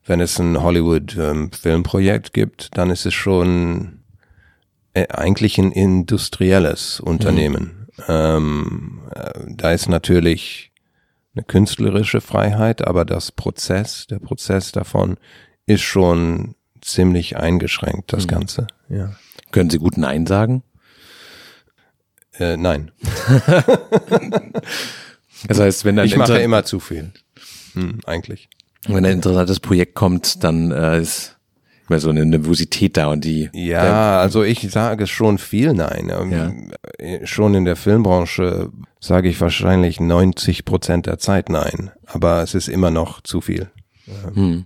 wenn 0.07 0.21
es 0.21 0.39
ein 0.39 0.63
Hollywood-Filmprojekt 0.63 2.33
gibt, 2.33 2.77
dann 2.77 2.91
ist 2.91 3.07
es 3.07 3.15
schon 3.15 4.01
äh, 4.93 5.09
eigentlich 5.09 5.59
ein 5.59 5.73
industrielles 5.73 7.01
Unternehmen. 7.01 7.84
Ähm, 8.09 9.03
äh, 9.15 9.33
da 9.49 9.73
ist 9.73 9.89
natürlich 9.89 10.73
eine 11.35 11.45
künstlerische 11.45 12.21
Freiheit, 12.21 12.87
aber 12.87 13.05
das 13.05 13.33
Prozess, 13.33 14.07
der 14.07 14.19
Prozess 14.19 14.73
davon 14.73 15.17
ist 15.67 15.83
schon 15.83 16.55
ziemlich 16.81 17.37
eingeschränkt, 17.37 18.13
das 18.13 18.29
Ganze. 18.29 18.67
Ja. 18.89 19.17
Können 19.51 19.71
Sie 19.71 19.79
gut 19.79 19.97
Nein 19.97 20.27
sagen? 20.27 20.63
Äh, 22.39 22.57
nein, 22.57 22.91
Das 25.47 25.61
heißt, 25.61 25.85
wenn 25.85 25.99
ein, 25.99 26.07
ich 26.07 26.17
mache 26.17 26.39
immer 26.39 26.65
zu 26.65 26.81
viel. 26.81 27.13
Hm, 27.75 28.01
eigentlich. 28.07 28.49
wenn 28.87 29.05
ein 29.05 29.13
interessantes 29.13 29.61
Projekt 29.61 29.95
kommt, 29.95 30.43
dann 30.45 30.71
äh, 30.71 31.01
ist 31.01 31.34
immer 31.89 32.01
so 32.01 32.11
eine 32.11 32.25
Nervosität 32.25 32.97
da 32.97 33.09
und 33.09 33.25
die 33.25 33.51
Ja, 33.53 34.21
also 34.21 34.43
ich 34.43 34.71
sage 34.71 35.07
schon 35.07 35.39
viel 35.39 35.73
Nein. 35.75 36.11
Ähm, 36.11 36.73
äh, 36.99 37.27
Schon 37.27 37.55
in 37.55 37.65
der 37.65 37.77
Filmbranche 37.77 38.71
sage 39.01 39.29
ich 39.29 39.41
wahrscheinlich 39.41 40.01
90 40.01 40.65
Prozent 40.65 41.07
der 41.07 41.19
Zeit 41.19 41.49
Nein. 41.49 41.91
Aber 42.07 42.43
es 42.43 42.55
ist 42.55 42.69
immer 42.69 42.91
noch 42.91 43.21
zu 43.21 43.41
viel. 43.41 43.71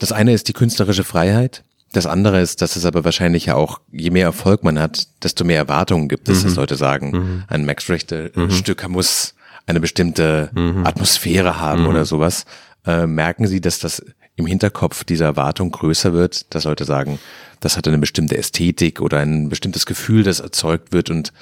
Das 0.00 0.10
eine 0.10 0.32
ist 0.32 0.48
die 0.48 0.52
künstlerische 0.52 1.04
Freiheit. 1.04 1.62
Das 1.92 2.06
andere 2.06 2.40
ist, 2.40 2.60
dass 2.60 2.74
es 2.74 2.84
aber 2.84 3.04
wahrscheinlich 3.04 3.46
ja 3.46 3.54
auch, 3.54 3.80
je 3.92 4.10
mehr 4.10 4.24
Erfolg 4.24 4.64
man 4.64 4.78
hat, 4.80 5.06
desto 5.22 5.44
mehr 5.44 5.58
Erwartungen 5.58 6.08
gibt 6.08 6.28
es, 6.28 6.42
dass 6.42 6.56
Leute 6.56 6.74
sagen, 6.76 7.44
ein 7.46 7.64
Max 7.64 7.88
Richter-Stück 7.88 8.88
muss 8.88 9.34
eine 9.66 9.78
bestimmte 9.80 10.50
Atmosphäre 10.84 11.60
haben 11.60 11.86
oder 11.86 12.04
sowas. 12.04 12.44
Äh, 12.84 13.06
merken 13.06 13.46
Sie, 13.46 13.60
dass 13.60 13.78
das 13.78 14.02
im 14.36 14.46
Hinterkopf 14.46 15.04
diese 15.04 15.24
Erwartung 15.24 15.70
größer 15.70 16.12
wird, 16.12 16.54
dass 16.54 16.64
Leute 16.64 16.84
sagen, 16.84 17.18
das 17.60 17.76
hat 17.76 17.88
eine 17.88 17.98
bestimmte 17.98 18.36
Ästhetik 18.36 19.00
oder 19.00 19.18
ein 19.18 19.48
bestimmtes 19.48 19.86
Gefühl, 19.86 20.22
das 20.22 20.40
erzeugt 20.40 20.92
wird 20.92 21.10
und 21.10 21.32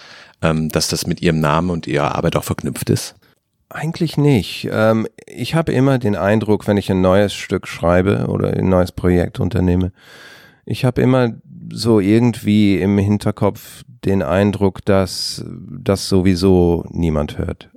ähm, 0.43 0.69
dass 0.69 0.89
das 0.89 1.07
mit 1.07 1.21
ihrem 1.21 1.41
Namen 1.41 1.71
und 1.71 1.87
ihrer 1.87 2.15
Arbeit 2.15 2.37
auch 2.37 2.45
verknüpft 2.45 2.91
ist? 2.91 3.17
Eigentlich 3.69 4.17
nicht. 4.17 4.69
Ähm, 4.71 5.09
ich 5.27 5.55
habe 5.55 5.73
immer 5.73 5.99
den 5.99 6.15
Eindruck, 6.15 6.69
wenn 6.69 6.77
ich 6.77 6.91
ein 6.91 7.01
neues 7.01 7.35
Stück 7.35 7.67
schreibe 7.67 8.27
oder 8.29 8.53
ein 8.53 8.69
neues 8.69 8.93
Projekt 8.93 9.41
unternehme, 9.41 9.93
ich 10.67 10.85
habe 10.85 11.03
immer 11.03 11.35
so 11.73 11.99
irgendwie 12.01 12.79
im 12.79 12.97
Hinterkopf 12.99 13.83
den 14.05 14.23
Eindruck, 14.23 14.85
dass 14.85 15.45
das 15.47 16.09
sowieso 16.09 16.85
niemand 16.91 17.39
hört. 17.39 17.71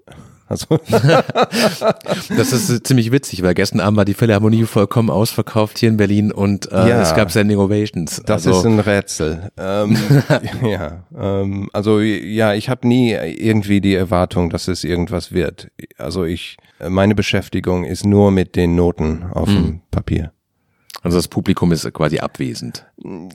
Also 0.48 0.80
das 0.90 2.54
ist 2.54 2.88
ziemlich 2.88 3.12
witzig, 3.12 3.44
weil 3.44 3.54
gestern 3.54 3.82
Abend 3.82 3.98
war 3.98 4.06
die 4.06 4.14
Philharmonie 4.14 4.64
vollkommen 4.64 5.10
ausverkauft 5.10 5.78
hier 5.78 5.90
in 5.90 5.98
Berlin 5.98 6.32
und 6.32 6.72
äh, 6.72 6.90
ja, 6.90 7.02
es 7.02 7.14
gab 7.14 7.32
Standing 7.32 7.58
Ovations. 7.58 8.22
Das 8.26 8.48
also. 8.48 8.60
ist 8.60 8.66
ein 8.66 8.80
Rätsel. 8.80 9.52
Ähm, 9.58 9.98
ja, 10.64 11.04
ähm, 11.18 11.70
also 11.74 12.00
ja, 12.00 12.54
ich 12.54 12.70
habe 12.70 12.88
nie 12.88 13.12
irgendwie 13.12 13.82
die 13.82 13.96
Erwartung, 13.96 14.50
dass 14.50 14.68
es 14.68 14.84
irgendwas 14.84 15.32
wird. 15.32 15.70
Also 15.98 16.24
ich, 16.24 16.58
meine 16.88 17.16
Beschäftigung 17.16 17.84
ist 17.84 18.06
nur 18.06 18.32
mit 18.32 18.56
den 18.56 18.76
Noten 18.76 19.24
auf 19.32 19.50
hm. 19.50 19.56
dem 19.56 19.82
Papier. 19.92 20.32
Also 21.04 21.18
das 21.18 21.28
Publikum 21.28 21.72
ist 21.72 21.92
quasi 21.94 22.20
abwesend. 22.20 22.86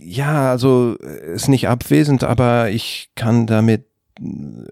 Ja, 0.00 0.50
also 0.50 0.94
ist 0.94 1.48
nicht 1.48 1.68
abwesend, 1.68 2.24
aber 2.24 2.70
ich 2.70 3.10
kann 3.14 3.46
damit, 3.46 3.86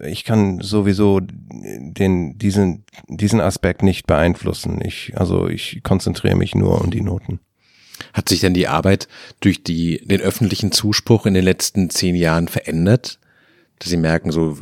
ich 0.03 0.23
kann 0.23 0.61
sowieso 0.61 1.19
den, 1.21 2.37
diesen, 2.37 2.85
diesen 3.07 3.41
Aspekt 3.41 3.83
nicht 3.83 4.07
beeinflussen. 4.07 4.79
Ich, 4.83 5.13
also 5.15 5.47
ich 5.47 5.81
konzentriere 5.83 6.35
mich 6.35 6.55
nur 6.55 6.81
um 6.81 6.91
die 6.91 7.01
Noten. 7.01 7.39
Hat 8.13 8.29
sich 8.29 8.39
denn 8.39 8.53
die 8.53 8.67
Arbeit 8.67 9.07
durch 9.39 9.63
die, 9.63 10.05
den 10.05 10.21
öffentlichen 10.21 10.71
Zuspruch 10.71 11.25
in 11.25 11.33
den 11.33 11.43
letzten 11.43 11.89
zehn 11.89 12.15
Jahren 12.15 12.47
verändert? 12.47 13.19
Dass 13.81 13.89
sie 13.89 13.97
merken, 13.97 14.31
so 14.31 14.57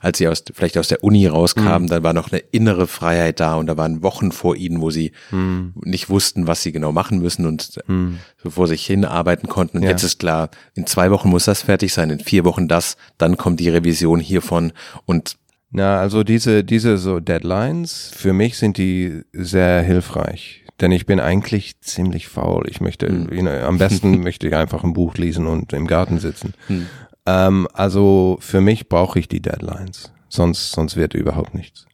als 0.00 0.18
sie 0.18 0.28
aus 0.28 0.44
vielleicht 0.52 0.76
aus 0.78 0.88
der 0.88 1.04
Uni 1.04 1.26
rauskamen, 1.26 1.84
mhm. 1.84 1.88
dann 1.88 2.02
war 2.02 2.12
noch 2.12 2.30
eine 2.30 2.40
innere 2.50 2.86
Freiheit 2.86 3.40
da 3.40 3.54
und 3.54 3.66
da 3.66 3.76
waren 3.76 4.02
Wochen 4.02 4.32
vor 4.32 4.56
ihnen, 4.56 4.80
wo 4.80 4.90
sie 4.90 5.12
mhm. 5.30 5.72
nicht 5.82 6.10
wussten, 6.10 6.46
was 6.46 6.62
sie 6.62 6.72
genau 6.72 6.92
machen 6.92 7.20
müssen 7.20 7.46
und 7.46 7.80
mhm. 7.86 8.18
so 8.42 8.50
vor 8.50 8.66
sich 8.66 8.84
hin 8.84 9.04
arbeiten 9.04 9.48
konnten. 9.48 9.78
Und 9.78 9.82
ja. 9.84 9.90
jetzt 9.90 10.02
ist 10.02 10.18
klar, 10.18 10.50
in 10.74 10.86
zwei 10.86 11.10
Wochen 11.10 11.28
muss 11.28 11.44
das 11.44 11.62
fertig 11.62 11.92
sein, 11.92 12.10
in 12.10 12.20
vier 12.20 12.44
Wochen 12.44 12.68
das, 12.68 12.96
dann 13.18 13.36
kommt 13.36 13.60
die 13.60 13.68
Revision 13.68 14.20
hiervon 14.20 14.72
und 15.04 15.36
na, 15.70 15.98
also 15.98 16.22
diese, 16.22 16.62
diese 16.62 16.96
so 16.96 17.18
Deadlines, 17.18 18.10
für 18.14 18.32
mich 18.32 18.56
sind 18.56 18.78
die 18.78 19.22
sehr 19.32 19.82
hilfreich 19.82 20.64
denn 20.80 20.92
ich 20.92 21.06
bin 21.06 21.20
eigentlich 21.20 21.80
ziemlich 21.80 22.28
faul. 22.28 22.66
Ich 22.68 22.80
möchte, 22.80 23.08
hm. 23.08 23.32
you 23.32 23.40
know, 23.40 23.50
am 23.50 23.78
besten 23.78 24.20
möchte 24.22 24.48
ich 24.48 24.54
einfach 24.54 24.84
ein 24.84 24.92
Buch 24.92 25.14
lesen 25.14 25.46
und 25.46 25.72
im 25.72 25.86
Garten 25.86 26.18
sitzen. 26.18 26.54
Hm. 26.66 26.86
Ähm, 27.26 27.68
also 27.72 28.38
für 28.40 28.60
mich 28.60 28.88
brauche 28.88 29.18
ich 29.18 29.28
die 29.28 29.40
Deadlines. 29.40 30.12
Sonst, 30.28 30.72
sonst 30.72 30.96
wird 30.96 31.14
überhaupt 31.14 31.54
nichts. 31.54 31.86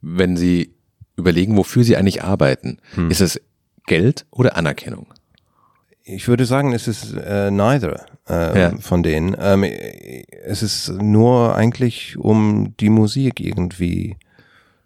Wenn 0.00 0.36
Sie 0.36 0.74
überlegen, 1.16 1.56
wofür 1.56 1.84
Sie 1.84 1.96
eigentlich 1.96 2.22
arbeiten, 2.22 2.78
hm. 2.94 3.10
ist 3.10 3.20
es 3.20 3.40
Geld 3.86 4.26
oder 4.30 4.56
Anerkennung? 4.56 5.06
Ich 6.02 6.28
würde 6.28 6.44
sagen, 6.44 6.72
es 6.72 6.88
ist 6.88 7.14
äh, 7.14 7.50
neither 7.50 8.06
äh, 8.28 8.60
ja. 8.60 8.76
von 8.78 9.02
denen. 9.02 9.36
Ähm, 9.38 9.64
es 9.64 10.62
ist 10.62 10.88
nur 10.88 11.54
eigentlich, 11.54 12.16
um 12.16 12.74
die 12.78 12.88
Musik 12.88 13.40
irgendwie 13.40 14.16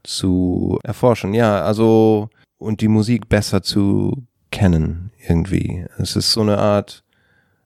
zu 0.03 0.79
erforschen. 0.83 1.33
Ja, 1.33 1.63
also 1.63 2.29
und 2.59 2.81
die 2.81 2.89
Musik 2.89 3.29
besser 3.29 3.63
zu 3.63 4.27
kennen 4.51 5.13
irgendwie. 5.27 5.87
Es 5.99 6.17
ist 6.17 6.33
so 6.33 6.41
eine 6.41 6.59
Art 6.59 7.04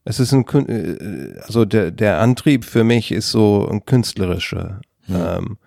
es 0.09 0.21
ist 0.21 0.33
ein, 0.33 0.47
äh, 0.69 1.39
also 1.43 1.67
der, 1.67 1.91
der 1.91 2.21
Antrieb 2.21 2.65
für 2.65 2.83
mich 2.83 3.13
ist 3.13 3.31
so 3.31 3.69
ein 3.71 3.85
künstlerischer. 3.85 4.81
Hm. 5.03 5.17
Ähm, 5.17 5.59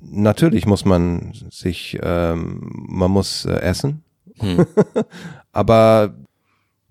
natürlich 0.00 0.66
muss 0.66 0.84
man 0.84 1.32
sich, 1.50 1.98
ähm, 2.02 2.60
man 2.72 3.10
muss 3.10 3.46
äh, 3.46 3.54
essen, 3.54 4.04
hm. 4.38 4.66
aber 5.52 6.14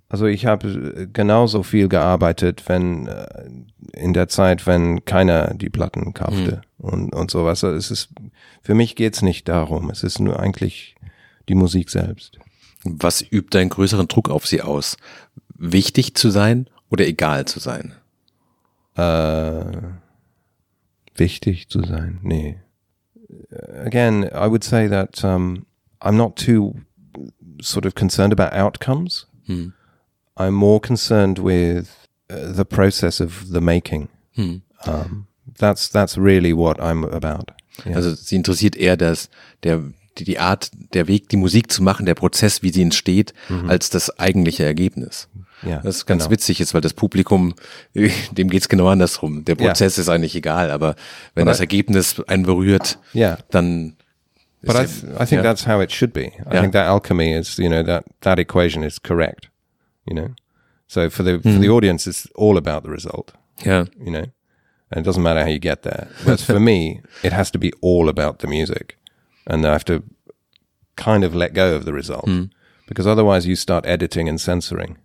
also 0.09 0.25
ich 0.25 0.47
habe 0.47 1.07
genauso 1.13 1.61
viel 1.61 1.89
gearbeitet, 1.89 2.63
wenn 2.67 3.05
äh, 3.05 3.51
in 3.93 4.13
der 4.13 4.27
Zeit, 4.27 4.65
wenn 4.65 5.05
keiner 5.05 5.53
die 5.53 5.69
Platten 5.69 6.15
kaufte 6.15 6.61
hm. 6.79 6.89
und 6.89 7.13
und 7.13 7.29
sowas. 7.29 7.63
Also 7.63 7.77
es 7.77 7.91
ist 7.91 8.09
für 8.63 8.73
mich 8.73 8.95
geht's 8.95 9.21
nicht 9.21 9.47
darum. 9.47 9.91
Es 9.91 10.01
ist 10.01 10.19
nur 10.19 10.39
eigentlich 10.39 10.95
die 11.49 11.55
Musik 11.55 11.91
selbst. 11.91 12.39
Was 12.83 13.21
übt 13.21 13.55
einen 13.59 13.69
größeren 13.69 14.07
Druck 14.07 14.31
auf 14.31 14.47
Sie 14.47 14.63
aus? 14.63 14.97
Wichtig 15.57 16.15
zu 16.15 16.31
sein 16.31 16.67
oder 16.89 17.05
egal 17.07 17.45
zu 17.45 17.59
sein? 17.59 17.93
Äh, 18.95 19.65
wichtig 21.15 21.69
zu 21.69 21.83
sein? 21.83 22.19
Nee. 22.21 22.59
Again, 23.83 24.23
I 24.23 24.47
would 24.47 24.63
say 24.63 24.87
that 24.87 25.23
um, 25.23 25.65
I'm 26.01 26.15
not 26.15 26.35
too 26.35 26.75
sort 27.61 27.85
of 27.85 27.95
concerned 27.95 28.33
about 28.33 28.53
outcomes. 28.53 29.27
Hmm. 29.47 29.69
I'm 30.37 30.53
more 30.53 30.79
concerned 30.79 31.39
with 31.39 31.89
uh, 32.29 32.51
the 32.51 32.65
process 32.65 33.19
of 33.19 33.51
the 33.51 33.61
making. 33.61 34.09
Hmm. 34.35 34.57
Um, 34.85 35.27
that's 35.57 35.89
that's 35.89 36.17
really 36.17 36.53
what 36.53 36.79
I'm 36.79 37.03
about. 37.03 37.51
Yeah. 37.85 37.95
Also 37.95 38.15
sie 38.15 38.35
interessiert 38.35 38.75
eher 38.75 38.97
das 38.97 39.29
der 39.63 39.83
die, 40.17 40.23
die 40.23 40.39
Art, 40.39 40.71
der 40.93 41.07
Weg, 41.07 41.29
die 41.29 41.37
Musik 41.37 41.71
zu 41.71 41.83
machen, 41.83 42.05
der 42.05 42.15
Prozess, 42.15 42.61
wie 42.61 42.71
sie 42.71 42.81
entsteht, 42.81 43.33
mhm. 43.49 43.69
als 43.69 43.89
das 43.89 44.17
eigentliche 44.17 44.63
Ergebnis. 44.63 45.27
Ja, 45.63 45.79
das 45.79 45.97
ist 45.97 46.05
ganz 46.05 46.23
genau. 46.23 46.31
witzig 46.31 46.59
ist, 46.59 46.73
weil 46.73 46.81
das 46.81 46.93
Publikum, 46.93 47.55
dem 47.93 48.49
geht's 48.49 48.69
genau 48.69 48.87
andersrum. 48.87 49.45
Der 49.45 49.55
Prozess 49.55 49.97
ja. 49.97 50.01
ist 50.01 50.09
eigentlich 50.09 50.35
egal, 50.35 50.69
aber 50.69 50.95
wenn 51.33 51.45
but 51.45 51.51
das 51.51 51.59
I, 51.59 51.63
Ergebnis 51.63 52.21
einen 52.27 52.43
berührt, 52.43 52.99
yeah. 53.13 53.37
dann 53.51 53.95
But 54.65 54.75
I, 54.75 54.85
th 54.85 55.03
I 55.03 55.25
think 55.25 55.31
yeah. 55.31 55.43
that's 55.43 55.67
how 55.67 55.79
it 55.79 55.91
should 55.91 56.11
be. 56.11 56.25
I 56.25 56.53
yeah. 56.53 56.61
think 56.61 56.73
that 56.73 56.87
alchemy 56.87 57.33
is, 57.33 57.59
you 57.59 57.69
know, 57.69 57.83
that 57.83 58.03
that 58.21 58.39
equation 58.39 58.83
is 58.83 58.99
correct. 58.99 59.49
You 60.05 60.15
know, 60.15 60.29
so 60.87 61.09
for 61.09 61.23
the 61.23 61.39
for 61.39 61.59
the 61.59 61.67
hmm. 61.67 61.71
audience, 61.71 62.07
it's 62.07 62.27
all 62.35 62.57
about 62.57 62.83
the 62.83 62.89
result. 62.89 63.33
Yeah, 63.63 63.85
you 63.99 64.11
know, 64.11 64.25
and 64.89 64.99
it 64.99 65.03
doesn't 65.03 65.21
matter 65.21 65.41
how 65.41 65.49
you 65.49 65.59
get 65.59 65.83
there. 65.83 66.07
But 66.25 66.41
for 66.41 66.59
me, 66.59 67.01
it 67.23 67.31
has 67.31 67.51
to 67.51 67.59
be 67.59 67.71
all 67.81 68.09
about 68.09 68.39
the 68.39 68.47
music, 68.47 68.97
and 69.45 69.65
I 69.65 69.71
have 69.71 69.85
to 69.85 70.03
kind 70.95 71.23
of 71.23 71.35
let 71.35 71.53
go 71.53 71.75
of 71.75 71.85
the 71.85 71.93
result 71.93 72.25
mm. 72.25 72.49
because 72.87 73.05
otherwise 73.05 73.45
you 73.45 73.55
start 73.55 73.85
editing 73.85 74.27
and 74.27 74.41
censoring. 74.41 74.97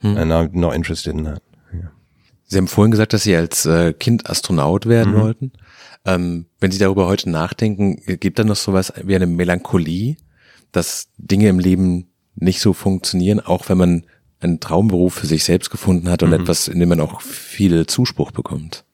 Hm. 0.00 0.16
And 0.16 0.32
I'm 0.32 0.58
not 0.58 0.74
interested 0.74 1.14
in 1.14 1.24
that. 1.24 1.42
Yeah. 1.72 1.90
Sie 2.44 2.56
haben 2.58 2.68
vorhin 2.68 2.90
gesagt, 2.90 3.12
dass 3.12 3.22
Sie 3.22 3.36
als 3.36 3.66
äh, 3.66 3.92
Kind 3.92 4.28
Astronaut 4.28 4.86
werden 4.86 5.14
mhm. 5.14 5.20
wollten. 5.20 5.52
Ähm, 6.04 6.46
wenn 6.58 6.70
Sie 6.70 6.78
darüber 6.78 7.06
heute 7.06 7.30
nachdenken, 7.30 7.96
gibt 8.18 8.38
da 8.38 8.44
noch 8.44 8.56
sowas 8.56 8.92
wie 9.04 9.14
eine 9.14 9.26
Melancholie, 9.26 10.16
dass 10.72 11.08
Dinge 11.18 11.48
im 11.48 11.58
Leben 11.58 12.08
nicht 12.34 12.60
so 12.60 12.72
funktionieren, 12.72 13.40
auch 13.40 13.68
wenn 13.68 13.78
man 13.78 14.06
einen 14.40 14.60
Traumberuf 14.60 15.14
für 15.14 15.26
sich 15.26 15.44
selbst 15.44 15.70
gefunden 15.70 16.08
hat 16.08 16.22
und 16.22 16.30
mhm. 16.30 16.40
etwas, 16.40 16.68
in 16.68 16.80
dem 16.80 16.88
man 16.88 17.00
auch 17.00 17.20
viel 17.20 17.86
Zuspruch 17.86 18.30
bekommt? 18.30 18.84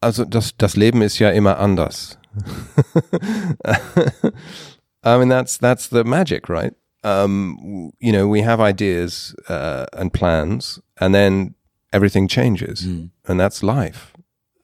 Also 0.00 0.24
das, 0.24 0.56
das 0.56 0.76
Leben 0.76 1.02
ist 1.02 1.18
ja 1.18 1.30
immer 1.30 1.58
anders. 1.58 2.18
I 5.04 5.18
mean, 5.18 5.28
that's, 5.28 5.58
that's 5.58 5.90
the 5.90 6.04
magic, 6.04 6.48
right? 6.48 6.74
Um, 7.04 7.92
you 8.00 8.10
know, 8.10 8.26
we 8.26 8.40
have 8.40 8.60
ideas 8.60 9.34
uh, 9.48 9.86
and 9.92 10.12
plans, 10.12 10.80
and 10.98 11.14
then 11.14 11.54
everything 11.92 12.26
changes, 12.26 12.82
mm. 12.82 13.10
and 13.26 13.38
that's 13.38 13.62
life. 13.62 14.12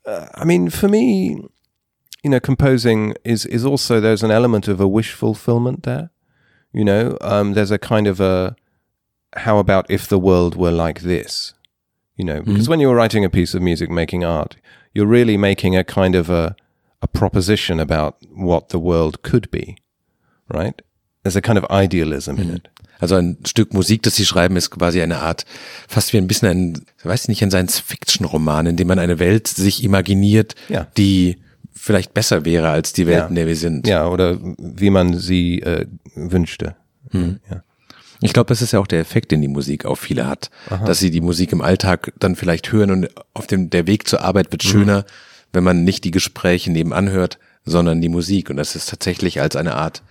Uh, 0.07 0.27
I 0.35 0.45
mean, 0.45 0.71
for 0.71 0.89
me, 0.89 1.45
you 2.25 2.31
know, 2.31 2.41
composing 2.41 3.15
is 3.25 3.47
is 3.47 3.65
also 3.65 4.01
there's 4.01 4.23
an 4.23 4.31
element 4.31 4.69
of 4.69 4.81
a 4.81 4.89
wish 4.89 5.13
fulfillment 5.13 5.83
there. 5.83 6.11
You 6.73 6.85
know, 6.85 7.19
um, 7.21 7.53
there's 7.53 7.71
a 7.71 7.79
kind 7.79 8.07
of 8.07 8.21
a 8.21 8.57
how 9.37 9.59
about 9.59 9.91
if 9.91 10.09
the 10.09 10.19
world 10.19 10.57
were 10.57 10.73
like 10.73 11.01
this? 11.01 11.55
You 12.17 12.25
know, 12.25 12.43
because 12.43 12.67
mm 12.67 12.71
when 12.71 12.81
you're 12.81 12.95
writing 12.95 13.25
a 13.25 13.31
piece 13.31 13.55
of 13.55 13.63
music, 13.63 13.91
making 13.91 14.25
art, 14.25 14.57
you're 14.95 15.07
really 15.07 15.37
making 15.37 15.77
a 15.77 15.85
kind 15.85 16.15
of 16.15 16.31
a 16.31 16.57
a 17.03 17.09
proposition 17.09 17.81
about 17.81 18.17
what 18.31 18.69
the 18.69 18.79
world 18.79 19.23
could 19.23 19.51
be, 19.51 19.77
right? 20.49 20.83
There's 21.23 21.37
a 21.37 21.41
kind 21.41 21.59
of 21.59 21.67
idealism 21.71 22.37
in 22.37 22.49
mhm. 22.49 22.57
it. 22.57 22.71
Also 22.99 23.17
ein 23.17 23.39
Stück 23.47 23.73
Musik, 23.73 24.03
das 24.03 24.15
sie 24.15 24.27
schreiben, 24.27 24.57
ist 24.57 24.71
quasi 24.71 25.01
eine 25.01 25.21
Art, 25.21 25.47
fast 25.89 26.13
wie 26.13 26.19
ein 26.19 26.29
bisschen 26.29 26.49
ein, 26.49 26.85
weiß 27.03 27.29
nicht, 27.29 27.43
ein 27.43 27.51
Science-Fiction-Roman, 27.51 28.67
in 28.67 28.77
dem 28.77 28.89
man 28.89 28.99
eine 28.99 29.19
Welt 29.19 29.49
sich 29.49 29.83
imaginiert, 29.83 30.55
ja. 30.69 30.87
die 30.99 31.39
vielleicht 31.75 32.13
besser 32.13 32.45
wäre 32.45 32.69
als 32.69 32.93
die 32.93 33.07
Welt, 33.07 33.19
ja. 33.19 33.27
in 33.27 33.35
der 33.37 33.47
wir 33.47 33.57
sind. 33.57 33.87
Ja, 33.87 34.07
oder 34.07 34.39
wie 34.59 34.91
man 34.91 35.19
sie 35.19 35.63
äh, 35.63 35.87
wünschte. 36.15 36.77
Hm. 37.11 37.41
Ja. 37.51 37.63
Ich 38.21 38.35
glaube, 38.35 38.49
das 38.49 38.61
ist 38.61 38.73
ja 38.73 38.81
auch 38.81 38.87
der 38.87 39.01
Effekt, 39.01 39.33
den 39.33 39.41
die 39.41 39.49
Musik 39.49 39.87
auf 39.87 39.99
viele 39.99 40.27
hat, 40.27 40.51
Aha. 40.69 40.85
dass 40.85 40.99
sie 40.99 41.11
die 41.11 41.23
Musik 41.23 41.53
im 41.53 41.63
Alltag 41.63 42.13
dann 42.19 42.37
vielleicht 42.37 42.71
hören 42.71 42.91
und 42.91 43.09
auf 43.33 43.47
dem 43.47 43.71
der 43.71 43.87
Weg 43.87 44.07
zur 44.07 44.21
Arbeit 44.21 44.53
wird 44.53 44.63
mhm. 44.65 44.69
schöner, 44.69 45.05
wenn 45.55 45.65
man 45.65 45.85
nicht 45.85 46.05
die 46.05 46.11
Gespräche 46.11 46.71
nebenan 46.71 47.09
hört, 47.09 47.39
sondern 47.65 48.03
die 48.03 48.11
Musik 48.11 48.51
und 48.51 48.57
das 48.57 48.77
ist 48.77 48.91
tatsächlich 48.91 49.41
als 49.41 49.57
eine 49.57 49.75
Art 49.75 50.03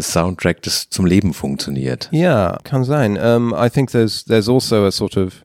Soundtrack, 0.00 0.62
das 0.62 0.88
zum 0.90 1.04
Leben 1.06 1.34
funktioniert. 1.34 2.08
Ja, 2.12 2.58
kann 2.64 2.84
sein. 2.84 3.18
Um, 3.18 3.54
I 3.56 3.68
think 3.68 3.90
there's 3.90 4.24
there's 4.24 4.48
also 4.48 4.86
a 4.86 4.90
sort 4.90 5.16
of 5.16 5.44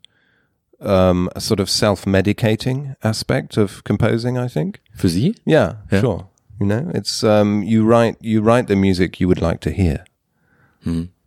um, 0.79 1.29
a 1.35 1.39
sort 1.39 1.59
of 1.59 1.69
self-medicating 1.69 2.95
aspect 3.01 3.57
of 3.57 3.83
composing. 3.83 4.37
I 4.37 4.47
think. 4.47 4.79
Für 4.93 5.09
Sie? 5.09 5.35
Yeah, 5.45 5.83
Yeah. 5.91 6.01
sure. 6.01 6.29
You 6.59 6.65
know, 6.65 6.89
it's 6.93 7.23
um, 7.23 7.61
you 7.63 7.83
write 7.87 8.17
you 8.21 8.41
write 8.41 8.67
the 8.67 8.75
music 8.75 9.19
you 9.19 9.27
would 9.27 9.41
like 9.41 9.59
to 9.61 9.69
hear 9.69 10.03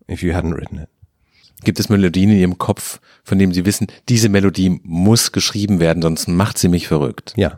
if 0.08 0.22
you 0.22 0.32
hadn't 0.32 0.54
written 0.54 0.78
it. 0.78 0.88
Gibt 1.62 1.78
es 1.78 1.88
Melodien 1.90 2.30
in 2.30 2.38
Ihrem 2.38 2.56
Kopf, 2.58 3.00
von 3.22 3.38
denen 3.38 3.52
Sie 3.52 3.66
wissen, 3.66 3.88
diese 4.08 4.30
Melodie 4.30 4.80
muss 4.82 5.30
geschrieben 5.30 5.78
werden, 5.78 6.02
sonst 6.02 6.26
macht 6.26 6.56
sie 6.56 6.68
mich 6.68 6.88
verrückt? 6.88 7.34
Yeah, 7.36 7.56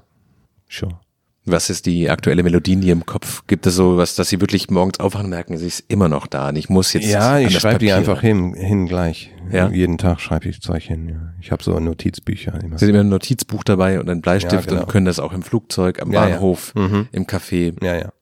sure. 0.69 0.99
Was 1.45 1.71
ist 1.71 1.87
die 1.87 2.09
aktuelle 2.09 2.45
Melodie 2.45 2.75
in 2.75 2.83
Ihrem 2.83 3.05
Kopf? 3.05 3.43
Gibt 3.49 3.67
es 3.67 3.75
so 3.75 3.97
was, 3.97 4.15
dass 4.15 4.29
Sie 4.29 4.41
wirklich 4.41 4.71
morgens 4.71 5.01
aufwachen 5.01 5.29
merken, 5.29 5.59
sie 5.59 5.67
ist 5.67 5.85
immer 5.89 6.09
noch 6.09 6.29
da 6.29 6.51
und 6.51 6.57
ich 6.57 6.69
muss 6.69 6.93
jetzt 6.93 7.07
Ja, 7.09 7.39
ich 7.41 7.59
schreibe 7.59 7.81
die 7.81 7.93
einfach 7.93 8.21
hin, 8.21 8.55
hin 8.55 8.87
gleich. 8.87 9.33
Ja? 9.51 9.69
Jeden 9.69 9.99
Tag 9.99 10.21
schreibe 10.21 10.49
ich 10.49 10.61
Zeug 10.61 10.85
hin. 10.85 11.09
Ja. 11.09 11.35
Ich 11.41 11.51
habe 11.51 11.61
so 11.65 11.77
Notizbücher 11.81 12.63
immer. 12.63 12.79
Sie 12.79 12.85
haben 12.85 12.91
immer 12.95 13.01
ein 13.01 13.09
Notizbuch 13.09 13.65
dabei 13.65 13.99
und 13.99 14.09
einen 14.09 14.21
Bleistift 14.21 14.53
Ja, 14.67 14.71
genau. 14.71 14.81
und 14.83 14.89
können 14.89 15.07
das 15.07 15.19
auch 15.19 15.33
im 15.33 15.43
Flugzeug, 15.43 16.01
am 16.01 16.13
Ja. 16.13 16.21
Bahnhof, 16.27 16.75
Mhm. 16.77 17.09
im 17.11 17.27
Café. 17.27 17.75
Ja, 17.85 17.97
ja. 17.97 18.13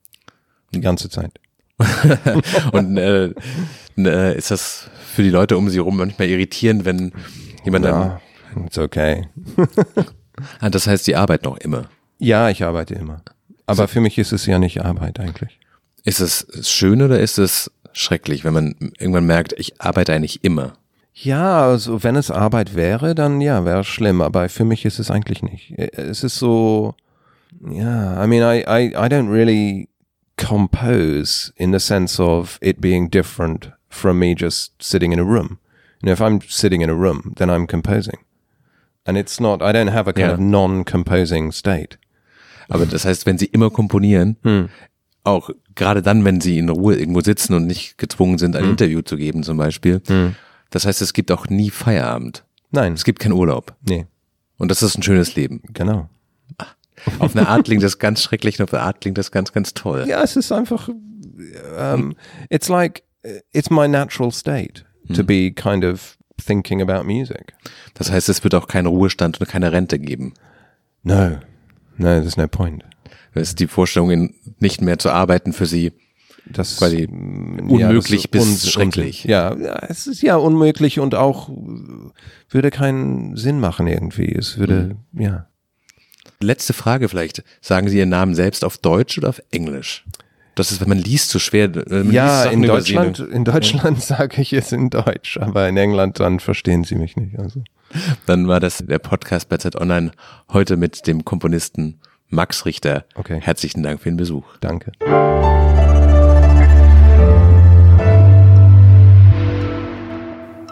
Die 0.74 0.80
ganze 0.80 1.10
Zeit. 1.10 1.32
und 2.72 2.96
äh, 2.96 3.34
äh, 3.98 4.36
ist 4.38 4.50
das 4.50 4.88
für 5.14 5.22
die 5.22 5.30
Leute 5.30 5.58
um 5.58 5.68
Sie 5.68 5.78
rum 5.78 5.98
manchmal 5.98 6.28
irritierend, 6.28 6.86
wenn 6.86 7.12
jemand 7.64 7.84
dann, 7.84 8.00
Ja, 8.00 8.20
it's 8.64 8.78
okay. 8.78 9.28
ah, 10.60 10.70
das 10.70 10.86
heißt, 10.86 11.04
Sie 11.04 11.16
arbeiten 11.16 11.44
noch 11.44 11.58
immer. 11.58 11.88
Ja, 12.20 12.48
ich 12.50 12.62
arbeite 12.62 12.94
immer. 12.94 13.22
Aber 13.66 13.88
für 13.88 14.00
mich 14.00 14.18
ist 14.18 14.32
es 14.32 14.46
ja 14.46 14.58
nicht 14.58 14.82
Arbeit 14.84 15.18
eigentlich. 15.18 15.58
Ist 16.04 16.20
es 16.20 16.46
schön 16.68 17.02
oder 17.02 17.18
ist 17.20 17.38
es 17.38 17.70
schrecklich, 17.92 18.44
wenn 18.44 18.52
man 18.54 18.74
irgendwann 18.98 19.26
merkt, 19.26 19.52
ich 19.58 19.80
arbeite 19.80 20.12
eigentlich 20.12 20.44
immer? 20.44 20.74
Ja, 21.14 21.62
also 21.66 22.02
wenn 22.02 22.16
es 22.16 22.30
Arbeit 22.30 22.74
wäre, 22.76 23.14
dann 23.14 23.40
ja, 23.40 23.64
wäre 23.64 23.80
es 23.80 23.86
schlimm. 23.86 24.20
Aber 24.20 24.48
für 24.48 24.64
mich 24.64 24.84
ist 24.84 24.98
es 24.98 25.10
eigentlich 25.10 25.42
nicht. 25.42 25.72
Es 25.76 26.22
ist 26.24 26.36
so, 26.36 26.94
ja, 27.68 28.22
I 28.22 28.26
mean, 28.26 28.42
I, 28.42 28.60
I, 28.62 28.88
I 28.94 29.08
don't 29.08 29.30
really 29.30 29.88
compose 30.36 31.52
in 31.56 31.72
the 31.72 31.80
sense 31.80 32.20
of 32.22 32.58
it 32.62 32.80
being 32.80 33.10
different 33.10 33.72
from 33.88 34.18
me 34.18 34.34
just 34.38 34.72
sitting 34.82 35.12
in 35.12 35.18
a 35.20 35.24
room. 35.24 35.58
You 36.02 36.06
know, 36.06 36.12
if 36.12 36.20
I'm 36.20 36.40
sitting 36.48 36.80
in 36.82 36.90
a 36.90 36.94
room, 36.94 37.34
then 37.36 37.50
I'm 37.50 37.66
composing. 37.66 38.18
And 39.06 39.16
it's 39.18 39.40
not, 39.40 39.60
I 39.62 39.72
don't 39.72 39.88
have 39.92 40.08
a 40.08 40.12
kind 40.12 40.28
Yeah. 40.28 40.34
of 40.34 40.40
non-composing 40.40 41.52
state. 41.52 41.96
Aber 42.70 42.86
das 42.86 43.04
heißt, 43.04 43.26
wenn 43.26 43.36
Sie 43.36 43.46
immer 43.46 43.68
komponieren, 43.70 44.36
Hm. 44.42 44.68
auch 45.24 45.50
gerade 45.74 46.00
dann, 46.02 46.24
wenn 46.24 46.40
Sie 46.40 46.58
in 46.58 46.68
Ruhe 46.70 46.96
irgendwo 46.96 47.20
sitzen 47.20 47.52
und 47.54 47.66
nicht 47.66 47.98
gezwungen 47.98 48.38
sind, 48.38 48.54
Hm. 48.56 48.64
ein 48.64 48.70
Interview 48.70 49.02
zu 49.02 49.16
geben 49.18 49.42
zum 49.42 49.58
Beispiel, 49.58 50.00
das 50.70 50.86
heißt, 50.86 51.02
es 51.02 51.12
gibt 51.12 51.30
auch 51.32 51.48
nie 51.48 51.68
Feierabend. 51.70 52.44
Nein, 52.70 52.94
Es 52.94 53.04
gibt 53.04 53.18
keinen 53.18 53.32
Urlaub. 53.32 53.74
nee, 53.86 54.06
Und 54.56 54.70
das 54.70 54.82
ist 54.82 54.96
ein 54.96 55.02
schönes 55.02 55.34
Leben. 55.34 55.60
genau. 55.74 56.08
Auf 57.18 57.34
eine 57.34 57.48
Art 57.48 57.64
klingt 57.64 57.82
das 57.82 57.98
ganz 57.98 58.22
schrecklich 58.22 58.58
und 58.60 58.64
auf 58.64 58.74
eine 58.74 58.82
Art 58.82 59.00
klingt 59.00 59.16
das 59.18 59.30
ganz, 59.32 59.52
ganz 59.52 59.72
toll. 59.74 60.04
Ja, 60.06 60.22
es 60.22 60.36
ist 60.36 60.52
einfach, 60.52 60.88
um, 60.88 62.14
it's 62.50 62.68
like, 62.68 63.02
it's 63.52 63.70
my 63.70 63.88
natural 63.88 64.30
state 64.30 64.84
to 65.14 65.24
be 65.24 65.50
kind 65.50 65.82
of 65.84 66.18
thinking 66.44 66.82
about 66.82 67.04
music. 67.04 67.54
Das 67.94 68.10
heißt, 68.12 68.28
es 68.28 68.44
wird 68.44 68.54
auch 68.54 68.68
keinen 68.68 68.86
Ruhestand 68.86 69.40
und 69.40 69.48
keine 69.48 69.72
Rente 69.72 69.98
geben. 69.98 70.34
No, 71.02 71.38
no, 72.00 72.20
there's 72.20 72.36
no 72.36 72.48
point. 72.48 72.84
Das 73.34 73.48
ist 73.50 73.60
die 73.60 73.66
Vorstellung, 73.68 74.10
in- 74.10 74.34
nicht 74.58 74.80
mehr 74.80 74.98
zu 74.98 75.10
arbeiten 75.10 75.52
für 75.52 75.66
Sie. 75.66 75.92
Das 76.46 76.78
Quasi 76.78 77.06
mm, 77.06 77.70
unmöglich 77.70 78.22
das 78.22 78.30
bis 78.30 78.64
ist 78.64 78.72
schrecklich. 78.72 79.24
Ja, 79.24 79.54
ja, 79.56 79.78
es 79.88 80.06
ist 80.06 80.22
ja 80.22 80.36
unmöglich 80.36 80.98
und 80.98 81.14
auch 81.14 81.48
äh, 81.48 81.52
würde 82.48 82.70
keinen 82.70 83.36
Sinn 83.36 83.60
machen 83.60 83.86
irgendwie. 83.86 84.34
Es 84.34 84.58
würde, 84.58 84.96
ja. 85.12 85.46
Letzte 86.42 86.72
Frage 86.72 87.08
vielleicht. 87.08 87.44
Sagen 87.60 87.88
Sie 87.88 87.98
Ihren 87.98 88.08
Namen 88.08 88.34
selbst 88.34 88.64
auf 88.64 88.78
Deutsch 88.78 89.18
oder 89.18 89.28
auf 89.28 89.42
Englisch? 89.50 90.04
Das 90.54 90.72
ist, 90.72 90.80
wenn 90.80 90.88
man 90.88 90.98
liest, 90.98 91.30
so 91.30 91.38
schwer. 91.38 91.68
man 91.88 92.10
Ja, 92.10 92.44
in 92.44 92.64
über 92.64 92.80
Sie, 92.80 92.94
ne? 92.96 93.04
Deutschland, 93.04 93.32
in 93.32 93.44
Deutschland 93.44 94.00
sage 94.02 94.40
ich 94.42 94.52
es 94.52 94.72
in 94.72 94.90
Deutsch, 94.90 95.36
aber 95.38 95.68
in 95.68 95.76
England 95.76 96.18
dann 96.18 96.40
verstehen 96.40 96.82
sie 96.84 96.96
mich 96.96 97.16
nicht. 97.16 97.38
Also. 97.38 97.62
Dann 98.26 98.48
war 98.48 98.60
das 98.60 98.84
der 98.86 98.98
Podcast 98.98 99.48
bei 99.48 99.56
Zeit 99.56 99.76
Online 99.76 100.12
heute 100.52 100.76
mit 100.76 101.06
dem 101.06 101.24
Komponisten 101.24 102.00
Max 102.28 102.64
Richter. 102.64 103.04
Okay. 103.14 103.40
Herzlichen 103.40 103.82
Dank 103.82 104.00
für 104.00 104.10
den 104.10 104.16
Besuch. 104.16 104.44
Danke. 104.60 104.92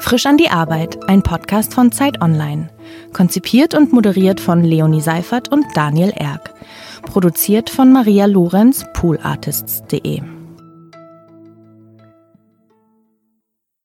Frisch 0.00 0.24
an 0.24 0.38
die 0.38 0.48
Arbeit, 0.48 1.06
ein 1.06 1.22
Podcast 1.22 1.74
von 1.74 1.92
Zeit 1.92 2.22
Online. 2.22 2.70
Konzipiert 3.12 3.74
und 3.74 3.92
moderiert 3.92 4.40
von 4.40 4.64
Leonie 4.64 5.02
Seifert 5.02 5.48
und 5.48 5.66
Daniel 5.74 6.12
Erck. 6.16 6.54
Produziert 7.02 7.68
von 7.68 7.92
Maria 7.92 8.24
Lorenz, 8.24 8.86
poolartists.de. 8.94 10.37